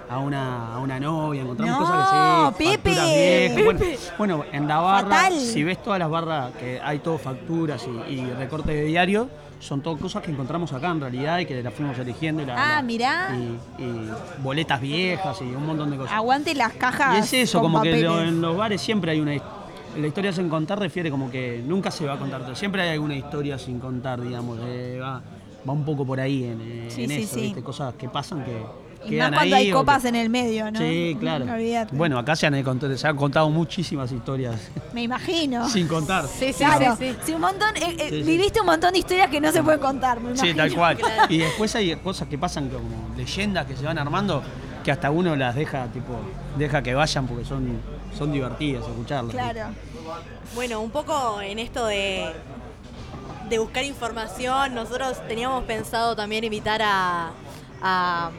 [0.09, 3.99] a una, a una novia, encontramos No, cosas que sí, Pepe.
[4.19, 5.39] Bueno, en la barra, Fatal.
[5.39, 9.29] si ves todas las barras que hay todo facturas y, y recortes de diario,
[9.61, 12.43] son todo cosas que encontramos acá en realidad y que las fuimos eligiendo.
[12.43, 13.29] y la- Ah, mirá.
[13.79, 14.11] y, y
[14.43, 16.13] boletas viejas y un montón de cosas.
[16.15, 17.17] Aguante las cajas.
[17.17, 19.33] y es eso, con como que lo- en los bares siempre hay una
[19.97, 22.55] la historia sin contar refiere como que nunca se va a contar todo.
[22.55, 24.59] Siempre hay alguna historia sin contar, digamos.
[24.63, 25.21] eh, va,
[25.69, 27.41] va un poco por ahí en, eh, Sí, en sí, eso, sí.
[27.43, 27.63] ¿viste?
[27.63, 28.63] Cosas que pasan que
[29.05, 30.79] Y quedan más cuando ahí hay copas que- en el medio, ¿no?
[30.79, 31.45] Sí, claro.
[31.47, 31.97] Olvídate.
[31.97, 34.57] Bueno, acá se han, contado, se han contado muchísimas historias
[34.93, 35.69] Me imagino.
[35.69, 36.27] sin contar.
[36.27, 37.17] Sí, sí, Claro, sí, sí.
[37.27, 38.23] sí, un montón, eh, eh, Sí, sí.
[38.23, 40.99] viviste un montón de historias que no se pueden contar, me Sí, tal cual.
[41.29, 44.43] Y después hay cosas que pasan como leyendas que se van armando
[44.85, 46.15] que hasta uno las deja, tipo,
[46.57, 47.81] deja que vayan porque son,
[48.17, 49.33] son divertidas escucharlas.
[49.33, 49.75] Claro.
[50.55, 52.33] Bueno, un poco en esto de,
[53.49, 57.31] de buscar información, nosotros teníamos pensado también invitar a,
[57.83, 58.31] a,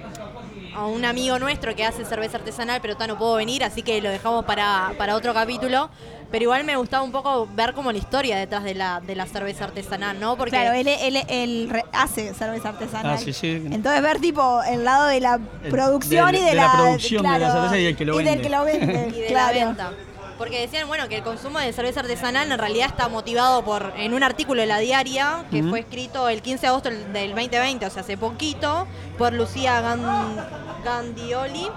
[0.75, 4.01] a un amigo nuestro que hace cerveza artesanal, pero está no pudo venir, así que
[4.01, 5.89] lo dejamos para, para otro capítulo.
[6.31, 9.25] Pero igual me gustaba un poco ver como la historia detrás de la, de la
[9.25, 10.37] cerveza artesanal, ¿no?
[10.37, 13.15] Porque Claro, él, él- hace cerveza artesanal.
[13.15, 13.49] Ah, sí, sí.
[13.69, 17.51] Entonces ver tipo el lado de la producción y de, de la producción de la
[17.51, 19.59] cerveza y del que lo y del que lo vende, y de claro.
[19.59, 19.91] la venta.
[20.41, 24.15] Porque decían, bueno, que el consumo de cerveza artesanal en realidad está motivado por, en
[24.15, 27.85] un artículo de la diaria, que fue escrito el 15 de agosto del del 2020,
[27.85, 28.87] o sea, hace poquito,
[29.19, 30.47] por Lucía Gan-
[30.83, 31.67] Gandioli.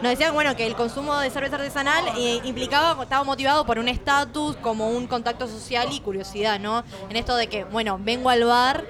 [0.00, 3.88] Nos decían, bueno, que el consumo de cerveza artesanal eh, implicaba, estaba motivado por un
[3.88, 6.82] estatus, como un contacto social y curiosidad, ¿no?
[7.10, 8.84] En esto de que, bueno, vengo al bar,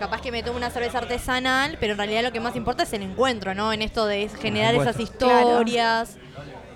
[0.00, 2.92] capaz que me tomo una cerveza artesanal, pero en realidad lo que más importa es
[2.92, 3.72] el encuentro, ¿no?
[3.72, 6.16] En esto de generar esas historias.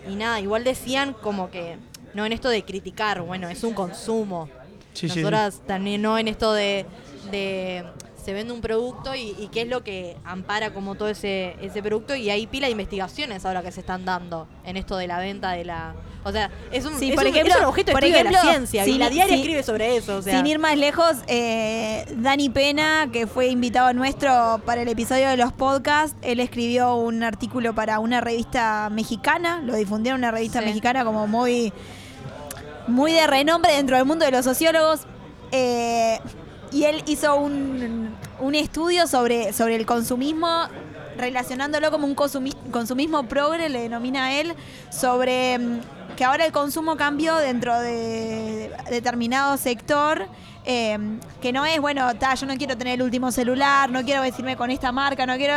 [0.08, 1.76] Y nada, igual decían como que,
[2.14, 4.48] no en esto de criticar, bueno, es un consumo.
[4.94, 5.22] Sí, sí,
[5.66, 6.86] también no en esto de,
[7.30, 7.84] de
[8.28, 11.82] se vende un producto y, y qué es lo que ampara como todo ese, ese
[11.82, 15.18] producto y hay pila de investigaciones ahora que se están dando en esto de la
[15.18, 15.94] venta de la...
[16.24, 18.24] O sea, es un, Sí, es por un- ejemplo- es un objeto por estudio de
[18.24, 20.18] la ejemplo, ciencia y la diaria sin- escribe sobre eso.
[20.18, 24.88] O sea, Sin ir más lejos, eh, Dani Pena, que fue invitado nuestro para el
[24.88, 30.18] episodio de los podcasts, él escribió un artículo para una revista mexicana, lo difundió en
[30.18, 30.66] una revista Sí.
[30.66, 31.72] mexicana como muy,
[32.88, 35.06] muy de renombre dentro del mundo de los sociólogos.
[35.50, 36.18] eh,
[36.70, 40.48] y él hizo un, un estudio sobre, sobre el consumismo
[41.16, 44.54] relacionándolo como un consumi- consumismo progre, le denomina él,
[44.90, 45.80] sobre mm,
[46.16, 50.26] que ahora el consumo cambió dentro de determinado sector,
[50.64, 50.98] eh,
[51.40, 54.56] que no es, bueno, ta, yo no quiero tener el último celular, no quiero vestirme
[54.56, 55.54] con esta marca, no quiero...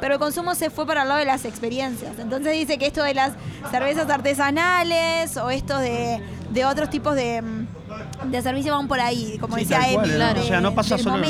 [0.00, 2.18] Pero el consumo se fue para el lado de las experiencias.
[2.18, 3.32] Entonces dice que esto de las
[3.70, 7.42] cervezas artesanales o esto de, de otros tipos de...
[8.24, 10.34] de servicio van por ahí, como Sí, decía Emi, ¿no?
[10.34, 11.22] de- O sea, no pasa, solo,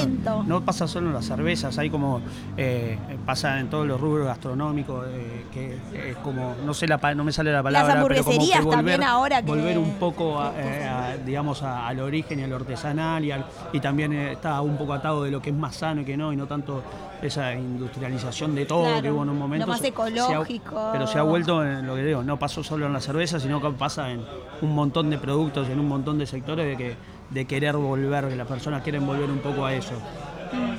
[0.47, 2.21] no pasa solo en las cervezas, hay como
[2.57, 7.25] eh, pasa en todos los rubros gastronómicos, eh, que es como, no sé la no
[7.25, 10.39] me sale la palabra, pero como que hamburgueserías volver, también ahora que- volver un poco,
[10.41, 14.33] a, eh, a, digamos, a- al origen y al artesanal y, al- y también eh,
[14.33, 16.47] está un poco atado de lo que es más sano y que no, y no
[16.47, 16.83] tanto
[17.23, 19.67] esa industrialización de todo Claro, que hubo en un lo momento.
[19.67, 20.91] más se ha- ecológico.
[20.93, 23.61] pero se ha vuelto en lo que digo, no pasó solo en la cerveza, sino
[23.61, 24.23] que pasa en
[24.61, 26.97] un montón de productos, en un montón de sectores de que
[27.31, 29.95] de querer volver, que las personas quieren volver un poco a eso.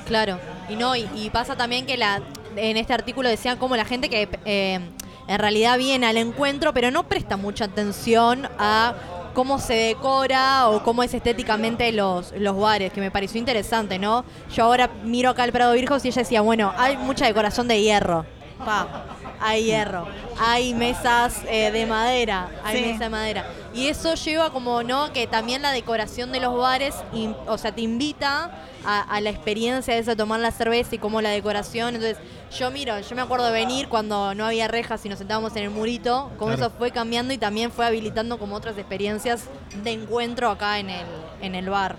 [0.06, 0.38] Claro,
[0.70, 2.20] y no, y, y pasa también que la
[2.56, 4.80] en este artículo decían como la gente que eh,
[5.28, 8.94] en realidad viene al encuentro, pero no presta mucha atención a
[9.34, 14.24] cómo se decora o cómo es estéticamente los, los bares, que me pareció interesante, ¿no?
[14.52, 17.80] Yo ahora miro acá el Prado Virgos y ella decía, bueno, hay mucha decoración de
[17.80, 18.26] hierro.
[18.64, 19.04] Pa,
[19.40, 20.06] hay hierro.
[20.40, 22.48] Hay mesas eh, de madera.
[22.64, 22.90] Hay Sí.
[22.92, 23.46] mesa de madera.
[23.74, 25.12] Y eso lleva como, ¿no?
[25.12, 28.50] Que también la decoración de los bares, in- o sea, te invita
[28.84, 31.94] a, a la experiencia de eso, de tomar la cerveza y como la decoración.
[31.94, 32.16] Entonces,
[32.56, 35.64] yo miro, yo me acuerdo de venir cuando no había rejas y nos sentábamos en
[35.64, 36.66] el murito, como Claro.
[36.66, 39.44] eso fue cambiando y también fue habilitando como otras experiencias
[39.84, 41.06] de encuentro acá en el,
[41.42, 41.96] en el bar.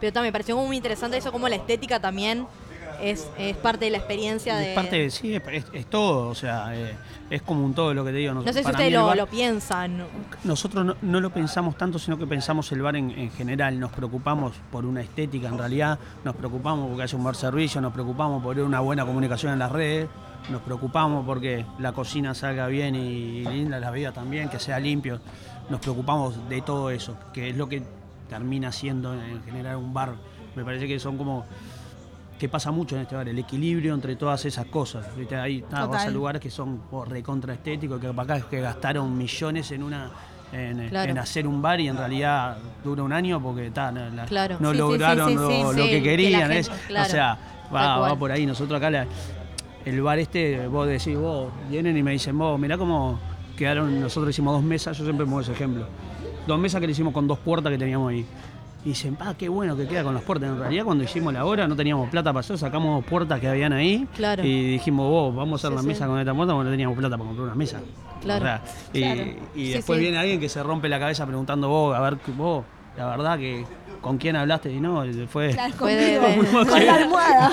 [0.00, 2.46] Pero también me pareció muy interesante eso, como la estética también
[3.02, 4.70] es, es parte de la experiencia de...
[4.70, 5.34] Es parte, sí,
[5.74, 6.94] es, todo, o sea, eh,
[7.30, 8.34] es como un todo lo que te digo.
[8.34, 10.04] no sé si ustedes lo, bar- lo piensan.
[10.44, 13.78] Nosotros no, no lo pensamos tanto, sino que pensamos el bar en, en general.
[13.78, 17.92] Nos preocupamos por una estética en realidad, nos preocupamos porque haya un bar servicio, nos
[17.92, 20.08] preocupamos por una buena comunicación en las redes,
[20.50, 25.20] nos preocupamos porque la cocina salga bien y linda, la vida también, que sea limpio.
[25.70, 27.82] Nos preocupamos de todo eso, que es lo que
[28.28, 30.14] termina siendo en general un bar.
[30.56, 31.46] Me parece que son como
[32.38, 35.06] que pasa mucho en este bar, el equilibrio entre todas esas cosas.
[35.16, 35.36] ¿viste?
[35.36, 39.16] Ahí ah, vas a lugares que son oh, recontra estéticos, que acá es que gastaron
[39.16, 40.10] millones en una
[40.52, 41.10] en, Claro.
[41.10, 44.56] en hacer un bar y en realidad dura un año porque ta, no, la- Claro.
[44.60, 46.40] no Sí, sí, lograron sí, sí, lo, que querían.
[46.42, 47.06] gente- es- claro.
[47.06, 47.38] O sea,
[47.74, 48.44] va, va por ahí.
[48.44, 49.06] Nosotros acá la-
[49.86, 53.18] el bar este, vos decís, vos vienen y me dicen, vos, mirá cómo
[53.56, 55.86] quedaron, nosotros hicimos dos mesas, yo siempre pongo ese ejemplo.
[56.46, 58.26] Dos mesas que le hicimos con dos puertas que teníamos ahí.
[58.84, 60.48] Y dicen, ah, qué bueno que queda con las puertas.
[60.50, 63.72] En realidad, cuando hicimos la hora no teníamos plata para hacer, sacamos puertas que habían
[63.72, 64.08] ahí.
[64.16, 64.44] Claro.
[64.44, 65.86] Y dijimos, vos, vamos a hacer Sí, la sí.
[65.88, 67.80] mesa con esta puerta porque no teníamos plata para comprar una mesa.
[68.22, 68.44] Claro.
[68.44, 69.20] O sea, y, Claro.
[69.54, 72.64] y Sí, después viene alguien que se rompe la cabeza preguntando, vos, a ver, vos,
[72.96, 73.64] la verdad que
[74.00, 75.50] con quién hablaste y no, fue.
[75.50, 77.50] Claro, Fue de- de- con la almohada.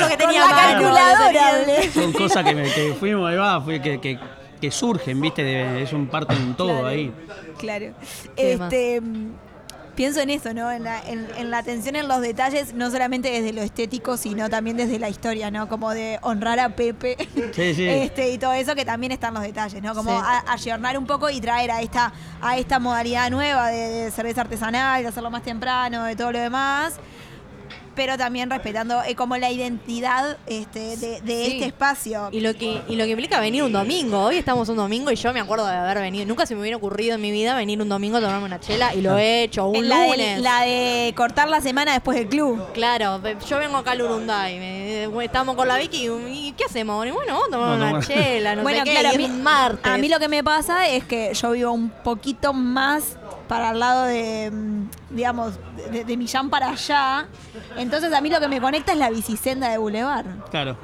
[0.00, 1.82] Lo que tenía la calculadora.
[1.92, 4.18] Son cosas que, me- que fuimos, ahí va, fue que, que,
[4.60, 6.86] que surgen, viste, de- es un parte en todo Claro.
[6.86, 7.12] ahí.
[7.58, 7.86] Claro.
[8.36, 9.30] Este, mm,
[9.96, 10.70] pienso en eso, ¿no?
[10.70, 14.48] En la, en, en la atención en los detalles, no solamente desde lo estético, sino
[14.48, 15.68] también desde la historia, ¿no?
[15.68, 17.16] Como de honrar a Pepe.
[17.52, 17.86] Sí, sí.
[18.06, 19.94] Este, y todo eso que también están los detalles, ¿no?
[19.94, 20.26] Como Sí.
[20.46, 25.02] ayornar un poco y traer a esta, a esta modalidad nueva de, de cerveza artesanal,
[25.02, 26.94] de hacerlo más temprano, de todo lo demás.
[27.96, 31.52] Pero también respetando eh, como la identidad este, de, de Sí.
[31.54, 32.28] este espacio.
[32.30, 34.20] Y lo que y lo que implica venir un domingo.
[34.20, 36.24] Hoy estamos un domingo y yo me acuerdo de haber venido.
[36.26, 38.94] Nunca se me hubiera ocurrido en mi vida venir un domingo a tomarme una chela
[38.94, 39.66] y lo he hecho.
[39.66, 40.40] Un la, de, lunes.
[40.42, 42.62] la de cortar la semana después del club.
[42.74, 47.06] Claro, yo vengo acá al Urunday, me- estamos con la Vicky y ¿qué hacemos?
[47.06, 49.42] Y bueno, vamos a tomar una chela, no bueno, sé qué, claro, y es un
[49.42, 49.90] martes.
[49.92, 53.16] a mí lo que me pasa es que yo vivo un poquito más
[53.48, 55.54] para el lado de, mm, digamos,
[55.90, 57.26] de, Millán para allá.
[57.76, 60.26] Entonces a mí lo que me conecta es la bicisenda de Boulevard.
[60.50, 60.76] Claro.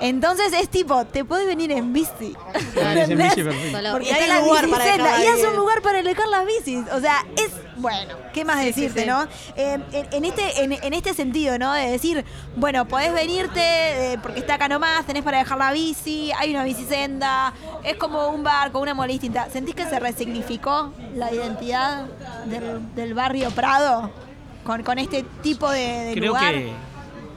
[0.00, 2.36] Entonces es tipo, te puedes venir en bici.
[2.74, 3.44] Venís en bici, ¿Entendés?
[3.44, 3.76] perfecto.
[3.76, 6.46] Solo- Porque y hay la lugar para dejarla y es un lugar para dejar las
[6.46, 6.84] bicis.
[6.92, 9.06] O sea, es bueno, ¿qué más Sí, decirte, sí.
[9.06, 9.24] no?
[9.56, 11.72] Eh, en, en este, en, en este sentido, ¿no?
[11.72, 12.24] De decir,
[12.56, 16.64] bueno, podés venirte eh, porque está acá nomás, tenés para dejar la bici, hay una
[16.64, 17.52] bicisenda,
[17.84, 19.48] es como un bar con una distinta.
[19.50, 22.06] ¿Sentís que se resignificó la identidad
[22.46, 24.10] del, del barrio Prado
[24.64, 26.54] con, con este tipo de, de Creo lugar?
[26.54, 26.72] que,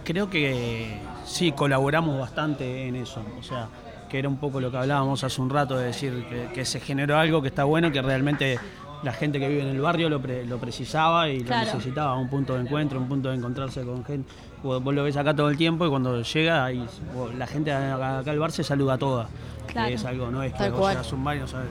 [0.05, 3.21] creo que sí, colaboramos bastante en eso.
[3.39, 3.67] O sea,
[4.09, 6.79] que era un poco lo que hablábamos hace un rato, de decir que, que se
[6.79, 8.57] generó algo que está bueno, que realmente
[9.03, 11.67] la gente que vive en el barrio lo, pre- lo precisaba y Claro.
[11.67, 14.29] lo necesitaba, un punto de encuentro, un punto de encontrarse con gente.
[14.61, 18.19] Vos, lo ves acá todo el tiempo y cuando llega, ahí, vos- la gente acá,
[18.19, 19.27] acá al bar se saluda a toda.
[19.67, 19.93] que Claro.
[19.93, 20.95] Es algo, no es que Tal vos cual.
[20.95, 21.67] llegas a un bar y no sabes.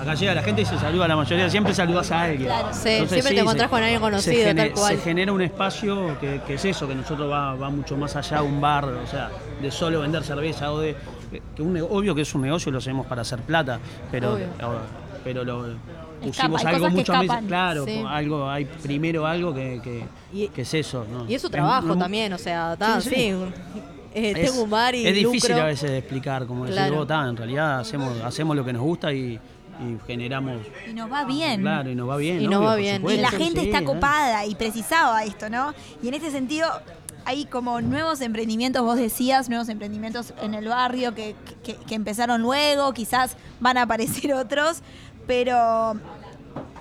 [0.00, 2.48] acá llega la gente y se saluda a la mayoría, siempre saludas a alguien.
[2.48, 2.68] Claro.
[2.72, 4.96] Sí, siempre te encontrás con alguien conocido, se tal cual.
[4.96, 8.38] Se genera un espacio que, que es eso, que nosotros va, va mucho más allá
[8.40, 10.96] de un bar, o sea, de solo vender cerveza o de.
[11.54, 13.78] Que un, obvio que es un negocio y lo hacemos para hacer plata,
[14.10, 14.46] pero, Obvio.
[15.22, 15.66] pero lo
[16.20, 17.42] pusimos algo mucho más.
[17.46, 18.02] Claro, Sí.
[18.06, 21.04] algo, hay primero algo que, que, Y- que es eso.
[21.10, 21.26] ¿no?
[21.28, 23.14] Y es su trabajo Es- también, o sea, ta, Sí, sí.
[23.16, 23.32] sí.
[23.32, 23.52] un-
[24.14, 25.64] eh, es- tengo un bar y Es difícil lucro.
[25.64, 26.96] a veces de explicar, como decir, Claro.
[26.96, 29.34] vos, ta, en realidad hacemos, hacemos lo que nos gusta y,
[29.80, 30.56] y generamos.
[30.88, 31.60] Y nos va bien.
[31.60, 32.42] Claro, y nos va bien.
[32.42, 33.04] Y nos obvio, va bien.
[33.08, 33.84] Y la gente sí, está ¿eh?
[33.84, 35.72] copada y precisaba esto, ¿no?
[36.02, 36.68] Y en este sentido
[37.24, 42.40] hay como nuevos emprendimientos, vos decías, nuevos emprendimientos en el barrio que, que- que empezaron
[42.40, 44.78] luego, quizás van a aparecer otros,
[45.28, 45.94] pero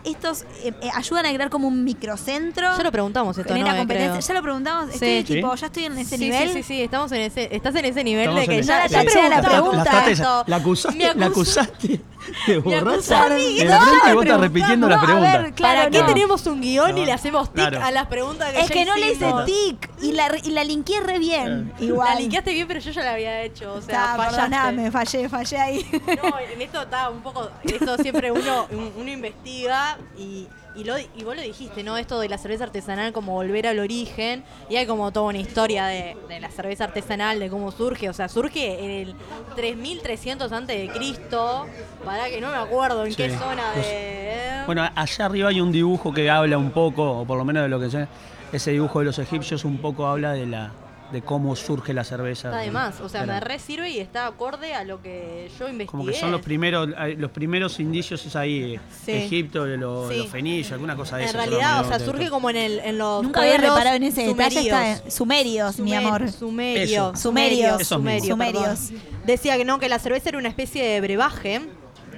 [0.04, 2.76] estos eh, eh, ayudan a crear como un microcentro.
[2.78, 3.80] Ya lo preguntamos esto, genera ¿no?
[3.80, 4.12] competencia.
[4.14, 4.28] Creo.
[4.28, 4.94] Ya lo preguntamos, Sí.
[4.94, 5.34] estoy Sí.
[5.42, 6.48] tipo, ya estoy en ese sí, nivel.
[6.50, 8.86] Sí, sí, sí, estamos en ese, estás en ese nivel Estamos de que en ya,
[8.86, 9.84] ese- ya ya tachea la pregunta.
[9.94, 10.44] La, esto.
[10.48, 12.02] la acusaste, Me la acusó- acusaste
[12.48, 15.38] la frente y vos estás repitiendo la No, a pregunta.
[15.42, 16.06] ver, claro, ¿Para qué no.
[16.06, 17.84] tenemos un guion y le hacemos tic Claro.
[17.84, 20.64] a las preguntas que Es ya que no le hice tic y la, y la
[20.64, 21.74] linkeé re bien.
[21.80, 22.10] Igual.
[22.10, 23.74] La linkeaste bien, pero yo ya la había hecho.
[23.74, 24.36] O sea, Está, fallaste.
[24.42, 25.86] perdoname, fallé, fallé ahí.
[26.24, 27.50] No, en esto está un poco.
[27.64, 31.98] Esto siempre uno, uno investiga y, y, lo, y vos lo dijiste, ¿no?
[31.98, 34.44] Esto de la cerveza artesanal, como volver al origen.
[34.70, 38.10] Y hay como toda una historia de, de la cerveza artesanal, de cómo surge.
[38.10, 39.16] O sea, surge en el
[39.56, 41.66] 3300 antes de Cristo.
[42.06, 43.18] Para que no me acuerdo en Sí.
[43.18, 44.64] qué zona de.
[44.66, 47.70] Bueno, allá arriba hay un dibujo que habla un poco, o por lo menos de
[47.70, 48.08] lo que sé,
[48.52, 50.72] ese dibujo de los egipcios un poco habla de la
[51.12, 52.50] de cómo surge la cerveza.
[52.50, 53.40] Está de más, o sea, Claro.
[53.46, 55.86] me re sirve y está acorde a lo que yo investigué.
[55.88, 59.12] Como que son los primeros, los primeros indicios es ahí, eh, Sí.
[59.14, 60.18] Egipto, de los, Sí.
[60.18, 61.38] los fenicios, alguna cosa de En eso.
[61.38, 64.60] realidad, o sea, surge como en, el, en los Nunca había reparado en ese detalle.
[64.62, 64.98] sumerios.
[64.98, 66.32] Está sumerios, mi amor.
[66.32, 67.14] Sumerio.
[67.16, 67.82] Sumerios.
[67.82, 68.28] Esos mismos.
[68.28, 68.78] Sumerio, perdón.
[68.78, 69.04] Sumerios.
[69.26, 71.62] Decía que no, que la cerveza era una especie de brebaje.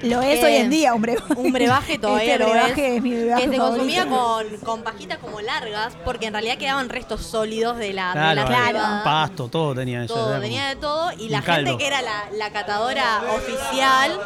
[0.01, 1.33] Lo es Eh, hoy en día, un brebaje.
[1.35, 5.17] Un brebaje todavía Este lo brebaje es, mi brebaje que se consumía con, con pajitas
[5.19, 9.03] como largas, porque en realidad quedaban restos sólidos de la, de Claro, la Claro.
[9.03, 10.13] pasto, todo tenía eso.
[10.13, 11.11] Todo, tenía de todo.
[11.17, 11.67] Y la caldo.
[11.71, 14.19] gente que era la, la catadora oficial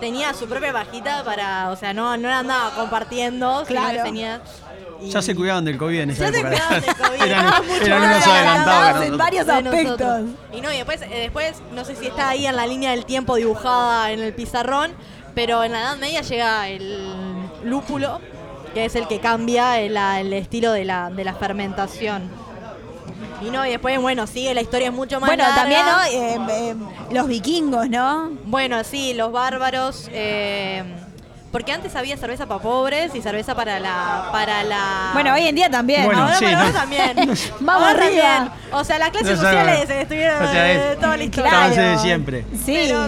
[0.00, 4.02] tenía su propia pajita para, o sea, no, no la andaba compartiendo, sino que Claro.
[4.04, 4.40] tenía.
[5.04, 7.22] Y- Ya se cuidaban del COVID en esa Ya se cuidaban del COVID.
[7.26, 10.22] eran mucho eran más adelantados en varios aspectos.
[10.52, 13.04] Y no, y después, eh, después, no sé si está ahí en la línea del
[13.04, 14.92] tiempo dibujada en el pizarrón,
[15.34, 16.98] pero en la Edad Media llega el
[17.64, 18.20] lúpulo,
[18.72, 22.28] que es el que cambia el, el estilo de la, de la fermentación.
[23.42, 25.60] Y no, y después, bueno, sigue, la historia es mucho más Bueno, larga.
[25.60, 26.04] también, ¿no?
[26.04, 26.74] Eh, eh,
[27.12, 28.30] los vikingos, ¿no?
[28.46, 30.08] Bueno, sí, los bárbaros.
[30.12, 30.82] eh,
[31.54, 34.28] porque antes había cerveza para pobres y cerveza para la.
[34.32, 36.04] Para la Bueno, hoy en día también.
[36.04, 36.64] Bueno, Ahora, sí, bueno, no.
[36.66, 37.16] ahora también.
[37.60, 38.22] Vamos Ahora arriba.
[38.24, 38.52] también.
[38.72, 41.50] O sea, las clases No sociales se estuvieron O sea, eh, es- toda la historia.
[41.50, 41.76] Claro.
[41.76, 42.44] de siempre.
[42.64, 42.74] Sí.
[42.88, 43.06] Pero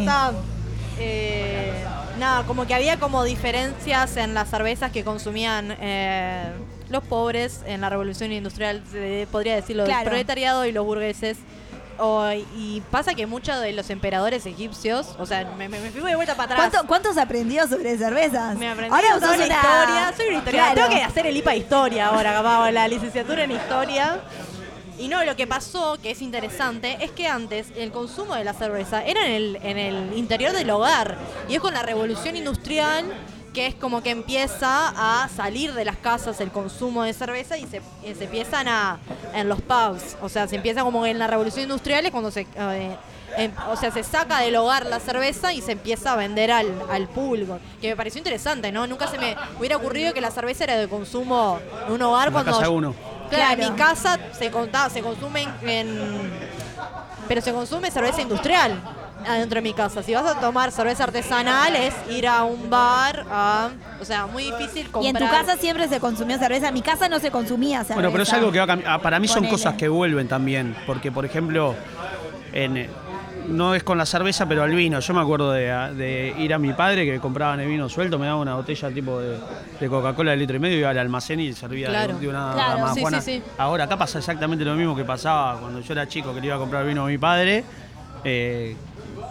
[1.00, 1.72] eh,
[2.20, 6.44] nada, como que había como diferencias en las cervezas que consumían eh,
[6.88, 10.10] los pobres en la revolución industrial, se podría decirlo, del Claro.
[10.10, 11.36] proletariado y los burgueses.
[11.98, 16.02] O- y pasa que muchos de los emperadores egipcios, o sea, me, me, me fui
[16.02, 16.68] de vuelta para atrás.
[16.70, 18.56] ¿Cuánto, ¿Cuántos aprendió sobre cervezas?
[18.56, 20.12] Me aprendí Ahora toda una- historia.
[20.16, 20.72] Soy una historiadora.
[20.74, 20.88] Claro.
[20.88, 24.20] Tengo que hacer el IPA Historia ahora, capaz, la licenciatura en Historia.
[24.98, 28.54] Y no, lo que pasó, que es interesante, es que antes el consumo de la
[28.54, 31.16] cerveza era en el, en el interior del hogar.
[31.50, 33.04] Y es con la revolución industrial
[33.56, 37.64] que es como que empieza a salir de las casas el consumo de cerveza y
[37.66, 38.98] se, y se empiezan a
[39.32, 40.14] en los pubs.
[40.20, 42.42] O sea, se empieza como en la revolución industrial es cuando se...
[42.54, 42.94] eh,
[43.38, 46.70] em- o sea, se saca del hogar la cerveza y se empieza a vender al,
[46.90, 47.58] al público.
[47.80, 48.86] Que me pareció interesante, ¿no?
[48.86, 52.52] Nunca se me hubiera ocurrido que la cerveza era de consumo en un hogar cuando.
[52.52, 52.94] casa uno.
[53.30, 53.62] Claro, Claro.
[53.62, 56.30] en mi casa se contaba, se consume en, en-
[57.26, 58.78] Pero se consume cerveza industrial
[59.26, 60.02] adentro de mi casa.
[60.02, 64.44] Si vas a tomar cerveza artesanal es ir a un bar, a, o sea, muy
[64.44, 65.22] difícil Y comprar.
[65.22, 66.68] en tu casa siempre se consumió cerveza.
[66.68, 67.94] En mi casa no se consumía cerveza.
[67.94, 68.90] Bueno, pero es algo que va a cambiar.
[68.92, 69.52] Ah, Para mí son Ponele.
[69.52, 70.76] cosas que vuelven también.
[70.86, 71.74] Porque, por ejemplo,
[72.52, 72.88] en,
[73.48, 74.98] no es con la cerveza, pero al vino.
[75.00, 78.26] Yo me acuerdo de, de ir a mi padre que compraban el vino suelto, me
[78.26, 79.38] daba una botella tipo de,
[79.78, 82.18] de Coca-Cola de litro y medio, iba al almacén y servía de- Claro.
[82.18, 83.20] de, una Claro, rama sí, juana.
[83.20, 83.42] sí, sí.
[83.58, 86.56] Ahora, acá pasa exactamente lo mismo que pasaba cuando yo era chico, que le iba
[86.56, 87.64] a comprar vino a mi padre.
[88.24, 88.74] eh,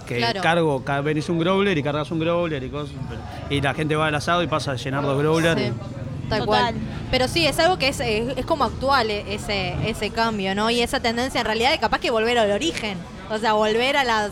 [0.06, 0.41] que Claro.
[0.41, 2.96] cargo, ca- venís un growler y cargas un growler y cosas.
[3.50, 5.60] Y la gente va al asado y pasa a llenar dos growlers.
[5.62, 5.72] Sí,
[6.30, 6.46] tal Total.
[6.46, 6.76] cual.
[7.12, 10.70] Pero sí, es algo que es, es, es como actual eh, ese, ese cambio, ¿no?
[10.72, 12.98] Y esa tendencia en realidad de capaz que volver al origen.
[13.30, 14.32] O sea, volver a las,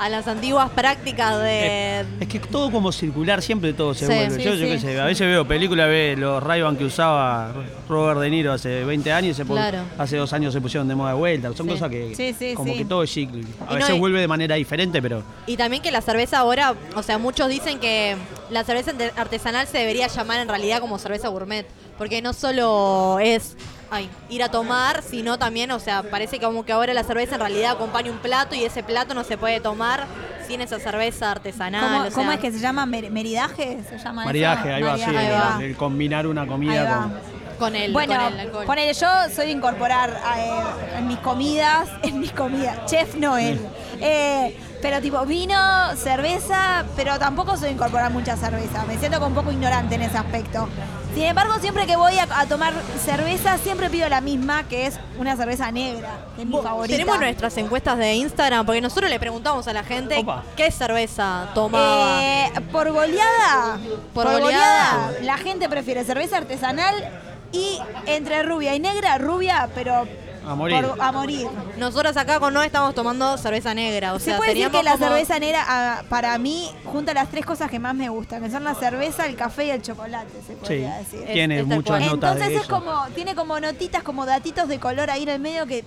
[0.00, 2.04] a las antiguas prácticas de...
[2.20, 4.36] Es que todo como circular, siempre todo se Sí, vuelve.
[4.36, 4.72] sí, yo, yo sí.
[4.72, 7.52] qué sé, a veces veo películas, ve los ray que usaba
[7.86, 9.80] Robert De Niro hace 20 años y se Claro.
[9.98, 11.52] hace dos años se pusieron de moda de vuelta.
[11.54, 13.48] Son cosas que como que todo es cíclico.
[13.60, 16.38] A Y no, veces y- vuelve de manera diferente, pero Y también que la cerveza
[16.38, 18.16] ahora, o sea, muchos dicen que
[18.48, 21.66] la cerveza arte- artesanal se debería llamar en realidad como cerveza gourmet,
[21.98, 23.54] porque no solo es
[23.90, 27.40] ay, ir a tomar, sino también, o sea, parece como que ahora la cerveza en
[27.40, 30.06] realidad acompaña un plato y ese plato no se puede tomar
[30.46, 31.82] sin esa cerveza artesanal.
[31.82, 32.86] ¿Cómo, o sea, cómo es que se llama?
[32.86, 33.78] Mer- ¿Meridaje?
[33.88, 34.26] ¿Se llama eso?
[34.26, 35.64] maridaje, ahí va, sí, Maridaje, el, ahí va.
[35.64, 37.40] el combinar una comida con.
[37.60, 38.64] Con el, Bueno, con el alcohol.
[38.64, 40.50] ponele, yo soy de incorporar eh,
[40.96, 43.60] en mis comidas, en mis comidas, chef Noel.
[44.00, 45.54] Eh, pero tipo vino,
[45.94, 48.84] cerveza, pero tampoco soy de incorporar mucha cerveza.
[48.86, 50.68] Me siento como un poco ignorante en ese aspecto.
[51.14, 52.72] Sin embargo, siempre que voy a, a tomar
[53.04, 56.96] cerveza, siempre pido la misma, que es una cerveza negra, que es mi favorita.
[56.96, 60.44] Tenemos nuestras encuestas de Instagram, porque nosotros le preguntamos a la gente Opa.
[60.56, 62.22] qué cerveza tomaba.
[62.22, 63.78] Eh, por goleada,
[64.14, 65.12] Por goleada.
[65.22, 66.94] la gente prefiere cerveza artesanal
[67.52, 70.06] y entre rubia y negra, rubia, pero
[70.50, 70.84] A morir.
[70.86, 71.46] por- a morir.
[71.78, 74.14] Nosotros acá con no estamos tomando cerveza negra.
[74.14, 77.44] O Se sea, puede decir que la como- cerveza negra, para mí, junta las tres
[77.46, 80.52] cosas que más me gustan, que son la cerveza, el café y el chocolate, se
[80.54, 81.20] Sí, podría decir.
[81.26, 82.00] Es- tiene es muchas cual.
[82.06, 82.70] notas Entonces de es eso.
[82.70, 85.84] como, tiene como notitas, como datitos de color ahí en el medio que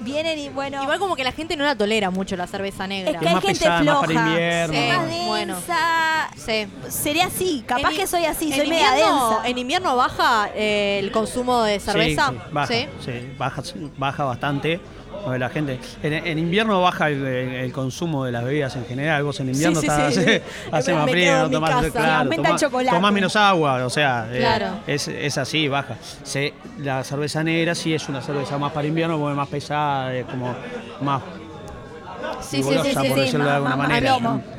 [0.00, 0.82] vienen y bueno.
[0.82, 3.12] Igual como que la gente no la tolera mucho la cerveza negra.
[3.12, 4.00] es que Es hay más gente pesada, más floja.
[4.06, 4.74] para invierno.
[4.74, 5.54] es más Sí, bueno.
[5.56, 6.28] densa.
[6.36, 6.66] Sí.
[6.88, 9.40] Sería así, capaz En- que soy así, soy media densa.
[9.44, 12.28] En invierno baja eh, el consumo de cerveza.
[12.30, 12.86] Sí, sí, baja, Sí.
[13.04, 13.62] sí, baja,
[14.06, 14.80] baja bastante.
[15.30, 15.80] de la gente.
[16.02, 19.24] En, en invierno baja el, el consumo de las bebidas en general.
[19.24, 20.20] Vos en invierno sí, estás- sí.
[20.72, 22.30] hace, más frío, no tomás, claro,
[22.90, 25.96] tomás- menos agua, o sea, eh, es, es así, baja.
[26.22, 30.14] Se- la cerveza negra sí es una cerveza más para invierno porque es más pesada,
[30.14, 30.54] es como
[31.00, 31.22] más
[32.40, 34.18] Sí, sí, sí, por decirlo de alguna más manera.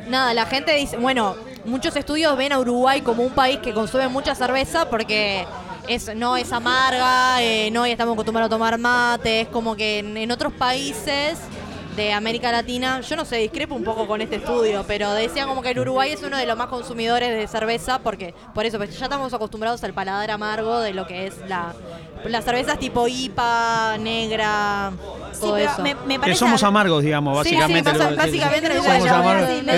[0.09, 1.35] Nada, la gente dice, bueno,
[1.65, 5.45] muchos estudios ven a Uruguay como un país que consume mucha cerveza porque
[5.87, 10.17] es, no es amarga, eh, no estamos acostumbrados a tomar mate, es como que en,
[10.17, 11.39] en otros países
[11.97, 15.61] de América Latina, yo no sé, discrepo un poco con este estudio, pero decían como
[15.61, 18.97] que el Uruguay es uno de los más consumidores de cerveza porque por eso, pues
[18.97, 21.73] ya estamos acostumbrados al paladar amargo de lo que es la
[22.25, 24.91] las cervezas tipo IPA, negra,
[25.31, 25.81] Sí, todo pero eso.
[25.83, 27.91] me, me Que somos a- amargos, digamos, Sí, sí, básicamente.
[27.91, 28.77] pasa- básicamente El El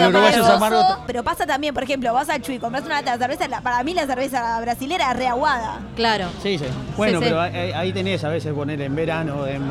[0.09, 0.83] uruguayo es amargo.
[1.05, 3.61] Pero pasa también, por ejemplo, vas al Chuy y compras una lata de cerveza, la-
[3.61, 5.79] para mí la cerveza brasilera es reaguada.
[5.95, 6.27] Claro.
[6.41, 6.65] Sí, sí.
[6.97, 7.29] Bueno, Sí, sí.
[7.29, 9.61] pero ahí, ahí tenés a veces poner en verano, en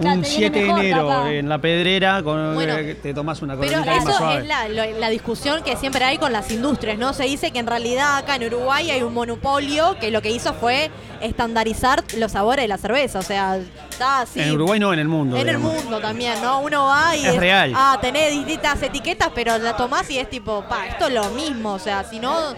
[0.00, 1.30] Claro, un te viene 7 de enero, capaz.
[1.30, 4.42] en la pedrera, con, Bueno, eh, te tomás una Pero ahí más eso suave.
[4.42, 7.12] es la, la discusión que siempre hay con las industrias, ¿no?
[7.12, 10.54] Se dice que en realidad acá en Uruguay hay un monopolio que lo que hizo
[10.54, 10.90] fue
[11.20, 13.18] estandarizar los sabores de la cerveza.
[13.18, 13.58] O sea,
[13.90, 14.40] está así.
[14.40, 15.36] En Uruguay no, en el mundo.
[15.36, 16.60] En el mundo también, ¿no?
[16.60, 17.72] Uno va y Es real.
[17.74, 21.72] Ah, tenés distintas etiquetas, pero la tomás y es tipo, pa, esto es lo mismo.
[21.74, 22.54] O sea, si no,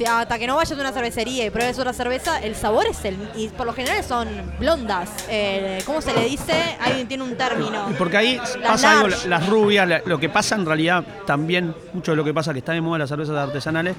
[0.00, 3.04] si hasta que no vayas a una cervecería y pruebes otra cerveza, el sabor es
[3.04, 3.18] el.
[3.36, 4.26] Y por lo general son
[4.58, 5.10] blondas.
[5.28, 6.54] Eh, ¿Cómo se le dice?
[6.80, 7.86] Alguien tiene un término.
[7.98, 9.28] Porque ahí Las pasa algo, Large.
[9.28, 12.60] las rubias, la- lo que pasa en realidad también, mucho de lo que pasa que
[12.60, 13.94] está de moda las cervezas artesanales,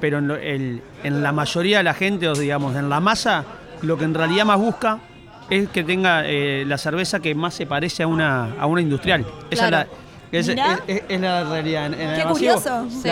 [0.00, 3.44] pero en, lo- el- en la mayoría de la gente, o digamos, en la masa,
[3.82, 5.00] lo que en realidad más busca
[5.50, 9.26] es que tenga eh, la cerveza que más se parece a una, a una industrial.
[9.50, 9.82] Esa Claro.
[9.82, 10.80] es la, es, Mirá.
[10.86, 11.86] es- es- es la realidad.
[11.86, 12.86] En, en el Qué curioso.
[12.90, 13.10] Sí.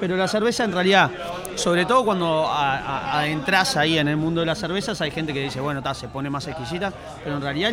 [0.00, 1.10] pero la cerveza en realidad,
[1.56, 5.32] sobre todo cuando a- a- adentras ahí en el mundo de las cervezas, hay gente
[5.32, 6.92] que dice, bueno, ta, se pone más exquisita,
[7.22, 7.72] pero en realidad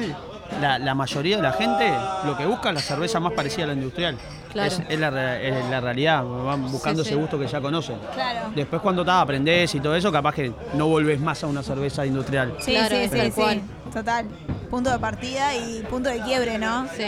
[0.61, 1.91] la, la mayoría de la gente
[2.25, 4.17] lo que busca es la cerveza más parecida a la industrial.
[4.51, 4.67] Claro.
[4.67, 7.95] Es, es la, re- es la realidad, van buscando Sí, ese gusto que ya conocen.
[8.13, 8.51] Claro.
[8.53, 12.05] Después cuando ta, aprendés y todo eso, capaz que no volvés más a una cerveza
[12.05, 12.55] industrial.
[12.59, 13.31] Sí, Claro, sí, sí, tal sí.
[13.31, 13.61] cual.
[13.93, 14.25] Total.
[14.69, 16.87] Punto de partida y punto de quiebre, ¿no?
[16.95, 17.03] Sí.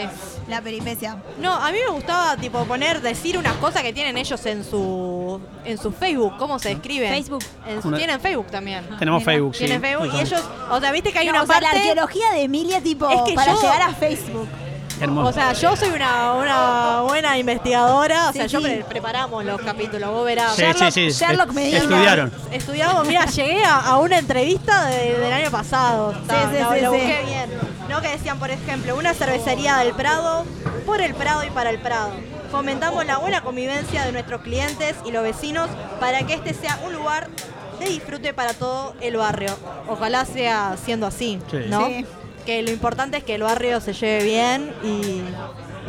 [0.48, 1.16] La peripecia.
[1.40, 5.40] No, a mí me gustaba tipo poner, decir unas cosas que tienen ellos en su
[5.64, 6.34] en su Facebook.
[6.38, 7.08] ¿Cómo se escriben?
[7.10, 7.42] Facebook.
[7.66, 8.84] En su- Una- tienen Facebook también.
[8.98, 9.64] Tenemos Mira, Facebook, sí.
[9.64, 11.68] Tienen Facebook y ellos, o sea, viste que hay No, una o sea, parte.
[11.74, 14.48] la arqueología de Emilia, tipo, Es que para yo- llegar a Facebook.
[15.00, 15.28] Hermoso.
[15.28, 19.60] O sea, yo soy una, una buena investigadora, o Sí, sea, yo pre- preparamos los
[19.60, 20.54] capítulos, vos verás.
[20.54, 21.24] Sí, Sherlock- sí, sí.
[21.24, 21.78] Sherlock es- Medina.
[21.78, 22.32] Estudiaron.
[22.52, 26.12] Estudiamos, mira, llegué a, a una entrevista de- del año pasado.
[26.12, 26.96] Está, sí, lo sí.
[26.96, 27.50] busqué bien.
[27.88, 30.44] No que decían, por ejemplo, una cervecería del Prado,
[30.86, 32.10] por el Prado y para el Prado.
[32.50, 35.68] Fomentamos la buena convivencia de nuestros clientes y los vecinos
[36.00, 37.28] para que este sea un lugar
[37.80, 39.50] de disfrute para todo el barrio.
[39.88, 41.58] Ojalá sea siendo así, Sí.
[41.68, 41.84] ¿no?
[41.86, 42.06] Sí.
[42.46, 45.22] Que lo importante es que el barrio se lleve bien y,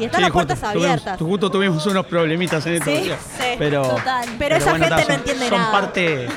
[0.02, 1.20] y están Sí, las puertas justo tuvimos- abiertas.
[1.20, 3.20] justo tuvimos unos problemitas en estos Sí, días.
[3.38, 4.30] sí, pero, total.
[4.40, 5.72] Pero esa gente ta, no entiende son nada.
[5.72, 6.28] Parte,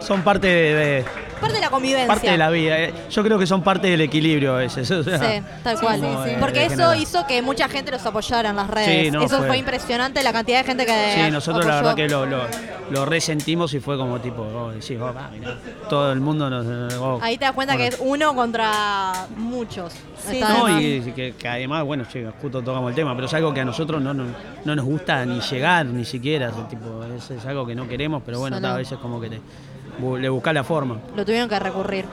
[0.00, 1.04] son parte de, de-
[1.42, 2.06] Parte de la convivencia.
[2.06, 2.78] parte de la vida.
[2.78, 2.94] eh.
[3.10, 4.80] Yo creo que son parte del equilibrio ese.
[4.80, 6.00] o sea, Sí, tal cual.
[6.00, 7.00] como, eh, Porque de eso general.
[7.02, 9.04] hizo que mucha gente los apoyara en las redes.
[9.06, 11.94] Sí, no, eso fue, fue- impresionante la cantidad de gente que Sí, nosotros la apoyó.
[11.96, 12.42] verdad que lo, lo,
[12.90, 15.56] lo resentimos y fue como tipo, oh, sí, oh, va, mirá,
[15.88, 16.94] todo el mundo nos...
[16.94, 17.90] oh, Ahí te das cuenta bueno.
[17.90, 19.92] que es uno contra muchos.
[20.28, 23.34] Sí, Está No, y que, que además, bueno, sí, justo tocamos el tema, pero es
[23.34, 24.24] algo que a nosotros no, no,
[24.64, 26.50] no nos gusta ni llegar, ni siquiera.
[26.50, 29.20] o sea, tipo, es, es algo que no queremos, pero bueno, Solo- a veces como
[29.20, 29.40] que te,
[30.18, 30.98] le buscas la forma.
[31.16, 32.04] Lo tuvieron que recurrir.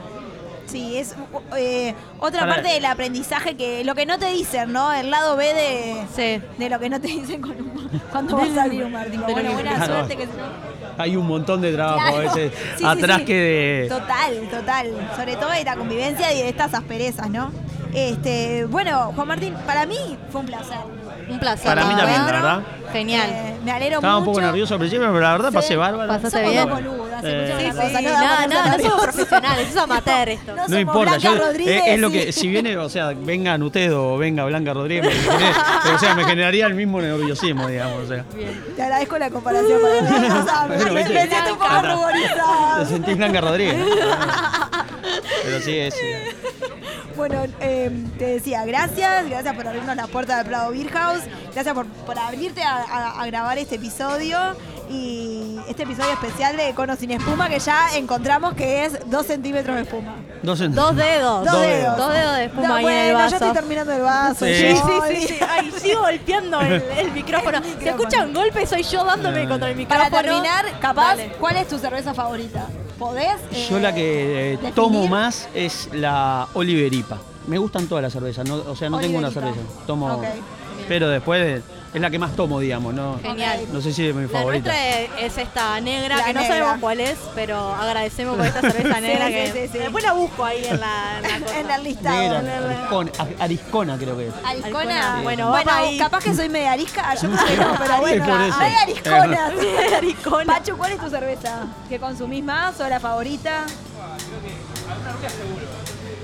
[0.65, 1.15] Sí, es
[1.57, 4.93] eh, otra Para- parte del aprendizaje que lo que no te dicen, ¿no?
[4.93, 6.43] El lado B de, Sí.
[6.59, 9.07] de lo que no te dicen con un- cuando vas a abrir un bar.
[9.09, 9.93] Tipo, De lo bueno, buena Claro.
[9.95, 10.31] suerte que se-
[10.99, 12.17] hay un montón de trabajo Claro.
[12.17, 13.25] a veces Sí, sí, atrás sí.
[13.25, 13.89] que de.
[13.89, 15.09] Total, total.
[15.15, 17.51] Sobre todo de la convivencia y de estas asperezas, ¿no?
[17.91, 19.97] Este, bueno, Juan Martín, para mí
[20.31, 20.77] fue un placer.
[21.29, 21.65] Un placer.
[21.65, 22.59] Para mí la también, la verdad.
[22.91, 23.29] Genial.
[23.29, 24.31] Eh, me alegro Estaba un mucho.
[24.33, 25.55] poco nervioso al principio, pero la verdad Sí.
[25.55, 26.07] pasé bárbaro.
[26.07, 26.67] Pasaste Somos bien.
[26.69, 30.51] dos boludas, Eh, Sí, no nada, no poner somos profesionales, eso es amateur esto.
[30.51, 33.61] No No somos importa, Blanca yo- Rodríguez es, lo que, si viene, o sea, vengan
[33.61, 38.05] ustedes o venga Blanca Rodríguez, me genera- o sea, me generaría el mismo nerviosismo, digamos,
[38.05, 38.23] o sea.
[38.75, 42.79] Te agradezco la comparación para sea, me, Bueno, siento un poco ruborizada.
[42.79, 43.77] Te sentís Blanca Rodríguez.
[43.77, 43.85] ¿no?
[45.43, 45.95] Pero sí, es.
[47.19, 51.19] Bueno, eh, te decía, gracias, gracias por abrirnos la puerta del Prado Beer House,
[51.53, 54.37] gracias por, por abrirte a, a- a grabar este episodio
[54.89, 59.75] y este episodio especial de Cono sin espuma que ya encontramos que es dos centímetros
[59.75, 60.15] de espuma.
[60.43, 61.43] Dos, en- Dos dedos.
[61.45, 61.97] Dos dedos.
[61.97, 63.29] Dos dedos de espuma No, ahí en el bueno, vaso.
[63.31, 64.45] ya estoy terminando el vaso.
[64.45, 64.51] Sí.
[64.51, 65.39] yo- Sí, sí, sí, sí.
[65.49, 67.57] Ay, sigo golpeando el, el micrófono.
[67.57, 67.97] El Se micrófono.
[68.03, 70.09] escuchan golpes, soy yo dándome contra el micrófono.
[70.09, 71.33] Para terminar, capaz, Dale.
[71.37, 72.65] ¿cuál es tu cerveza favorita?
[72.99, 73.37] ¿Podés?
[73.51, 74.73] eh, Yo la que eh, definir?
[74.75, 77.17] tomo más es la Oliver IPA.
[77.47, 79.57] Me gustan todas las cervezas, no, o sea, no tengo una cerveza.
[79.87, 80.21] Tomo,
[80.87, 83.19] pero después de- es la que más tomo, digamos, ¿no?
[83.21, 83.61] Genial.
[83.73, 84.69] No sé si es mi La favorita.
[84.71, 86.55] nuestra es esta negra, La que no negra.
[86.57, 89.77] sabemos cuál es, pero agradecemos por esta cerveza negra sí, que sí, sí.
[89.79, 91.59] después la busco ahí en la, en la.
[91.59, 92.41] En el listado.
[92.41, 94.33] Negra, ariscona, ariscona creo que es.
[94.45, 94.79] Ariscona.
[94.79, 95.21] Ariscona.
[95.23, 95.97] Bueno, Bueno, ahí.
[95.97, 97.13] capaz que soy media arisca.
[97.15, 98.25] Yo creo que no, pero bueno.
[98.59, 99.51] Hay arisconas.
[99.97, 100.53] Ariscona.
[100.53, 101.67] Pachu, ¿cuál es tu cerveza?
[101.89, 103.65] ¿Que consumís más o la favorita?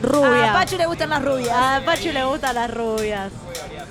[0.02, 0.52] Rubia.
[0.52, 1.56] A Pachu le gustan las rubias.
[1.58, 3.32] A Pachu le gustan las rubias.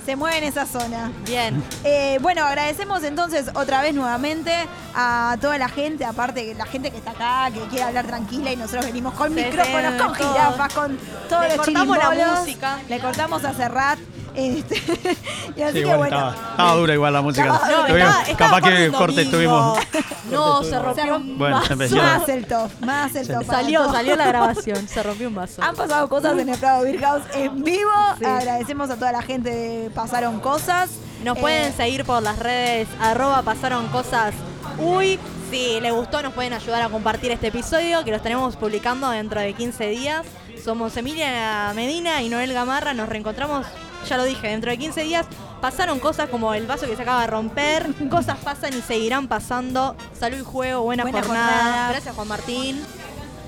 [0.05, 1.11] Se mueve en esa zona.
[1.25, 1.63] Bien.
[1.83, 4.53] Eh, bueno, agradecemos entonces otra vez nuevamente
[4.93, 8.55] a toda la gente, aparte la gente que está acá, que quiere hablar tranquila y
[8.55, 10.97] nosotros venimos con Sí, micrófonos, sí, con jirafas, con
[11.27, 12.79] todos Le los cortamos la música.
[12.87, 13.97] Le cortamos a Serrat.
[14.35, 14.75] Este,
[15.55, 16.03] y así Sí, que bueno.
[16.05, 17.45] estaba, estaba dura igual la música.
[17.47, 19.31] No, Tuvimos- estaba, estaba capaz que corte domingo.
[19.31, 19.79] tuvimos.
[20.31, 21.75] No, se rompió un Bueno, vaso.
[21.95, 23.45] Más el top, más el top.
[23.45, 25.61] Salió, salió la grabación, se rompió un vaso.
[25.61, 27.91] Han pasado cosas en el Prado Beer House en vivo.
[28.17, 28.25] Sí.
[28.25, 30.89] Agradecemos a toda la gente de Pasaron Cosas.
[31.23, 34.33] Nos Eh, pueden seguir por las redes, arroba pasaron cosas
[34.79, 35.19] uy.
[35.51, 39.39] Si les gustó, nos pueden ayudar a compartir este episodio, que lo estaremos publicando dentro
[39.39, 40.25] de 15 días.
[40.63, 42.95] Somos Emilia Medina y Noel Gamarra.
[42.95, 43.65] Nos reencontramos,
[44.05, 45.25] ya lo dije, dentro de 15 días.
[45.61, 47.87] Pasaron cosas como el vaso que se acaba de romper.
[48.09, 49.95] Cosas pasan y seguirán pasando.
[50.19, 51.47] Salud y juego, buena, Buena jornada.
[51.57, 51.89] jornada.
[51.91, 52.85] Gracias, Juan Martín.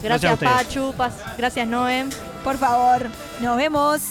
[0.01, 0.64] Gracias Gracias.
[0.68, 0.93] Pachu.
[0.97, 2.10] Pas- gracias, Noem.
[2.43, 3.08] Por favor,
[3.41, 4.01] nos vemos.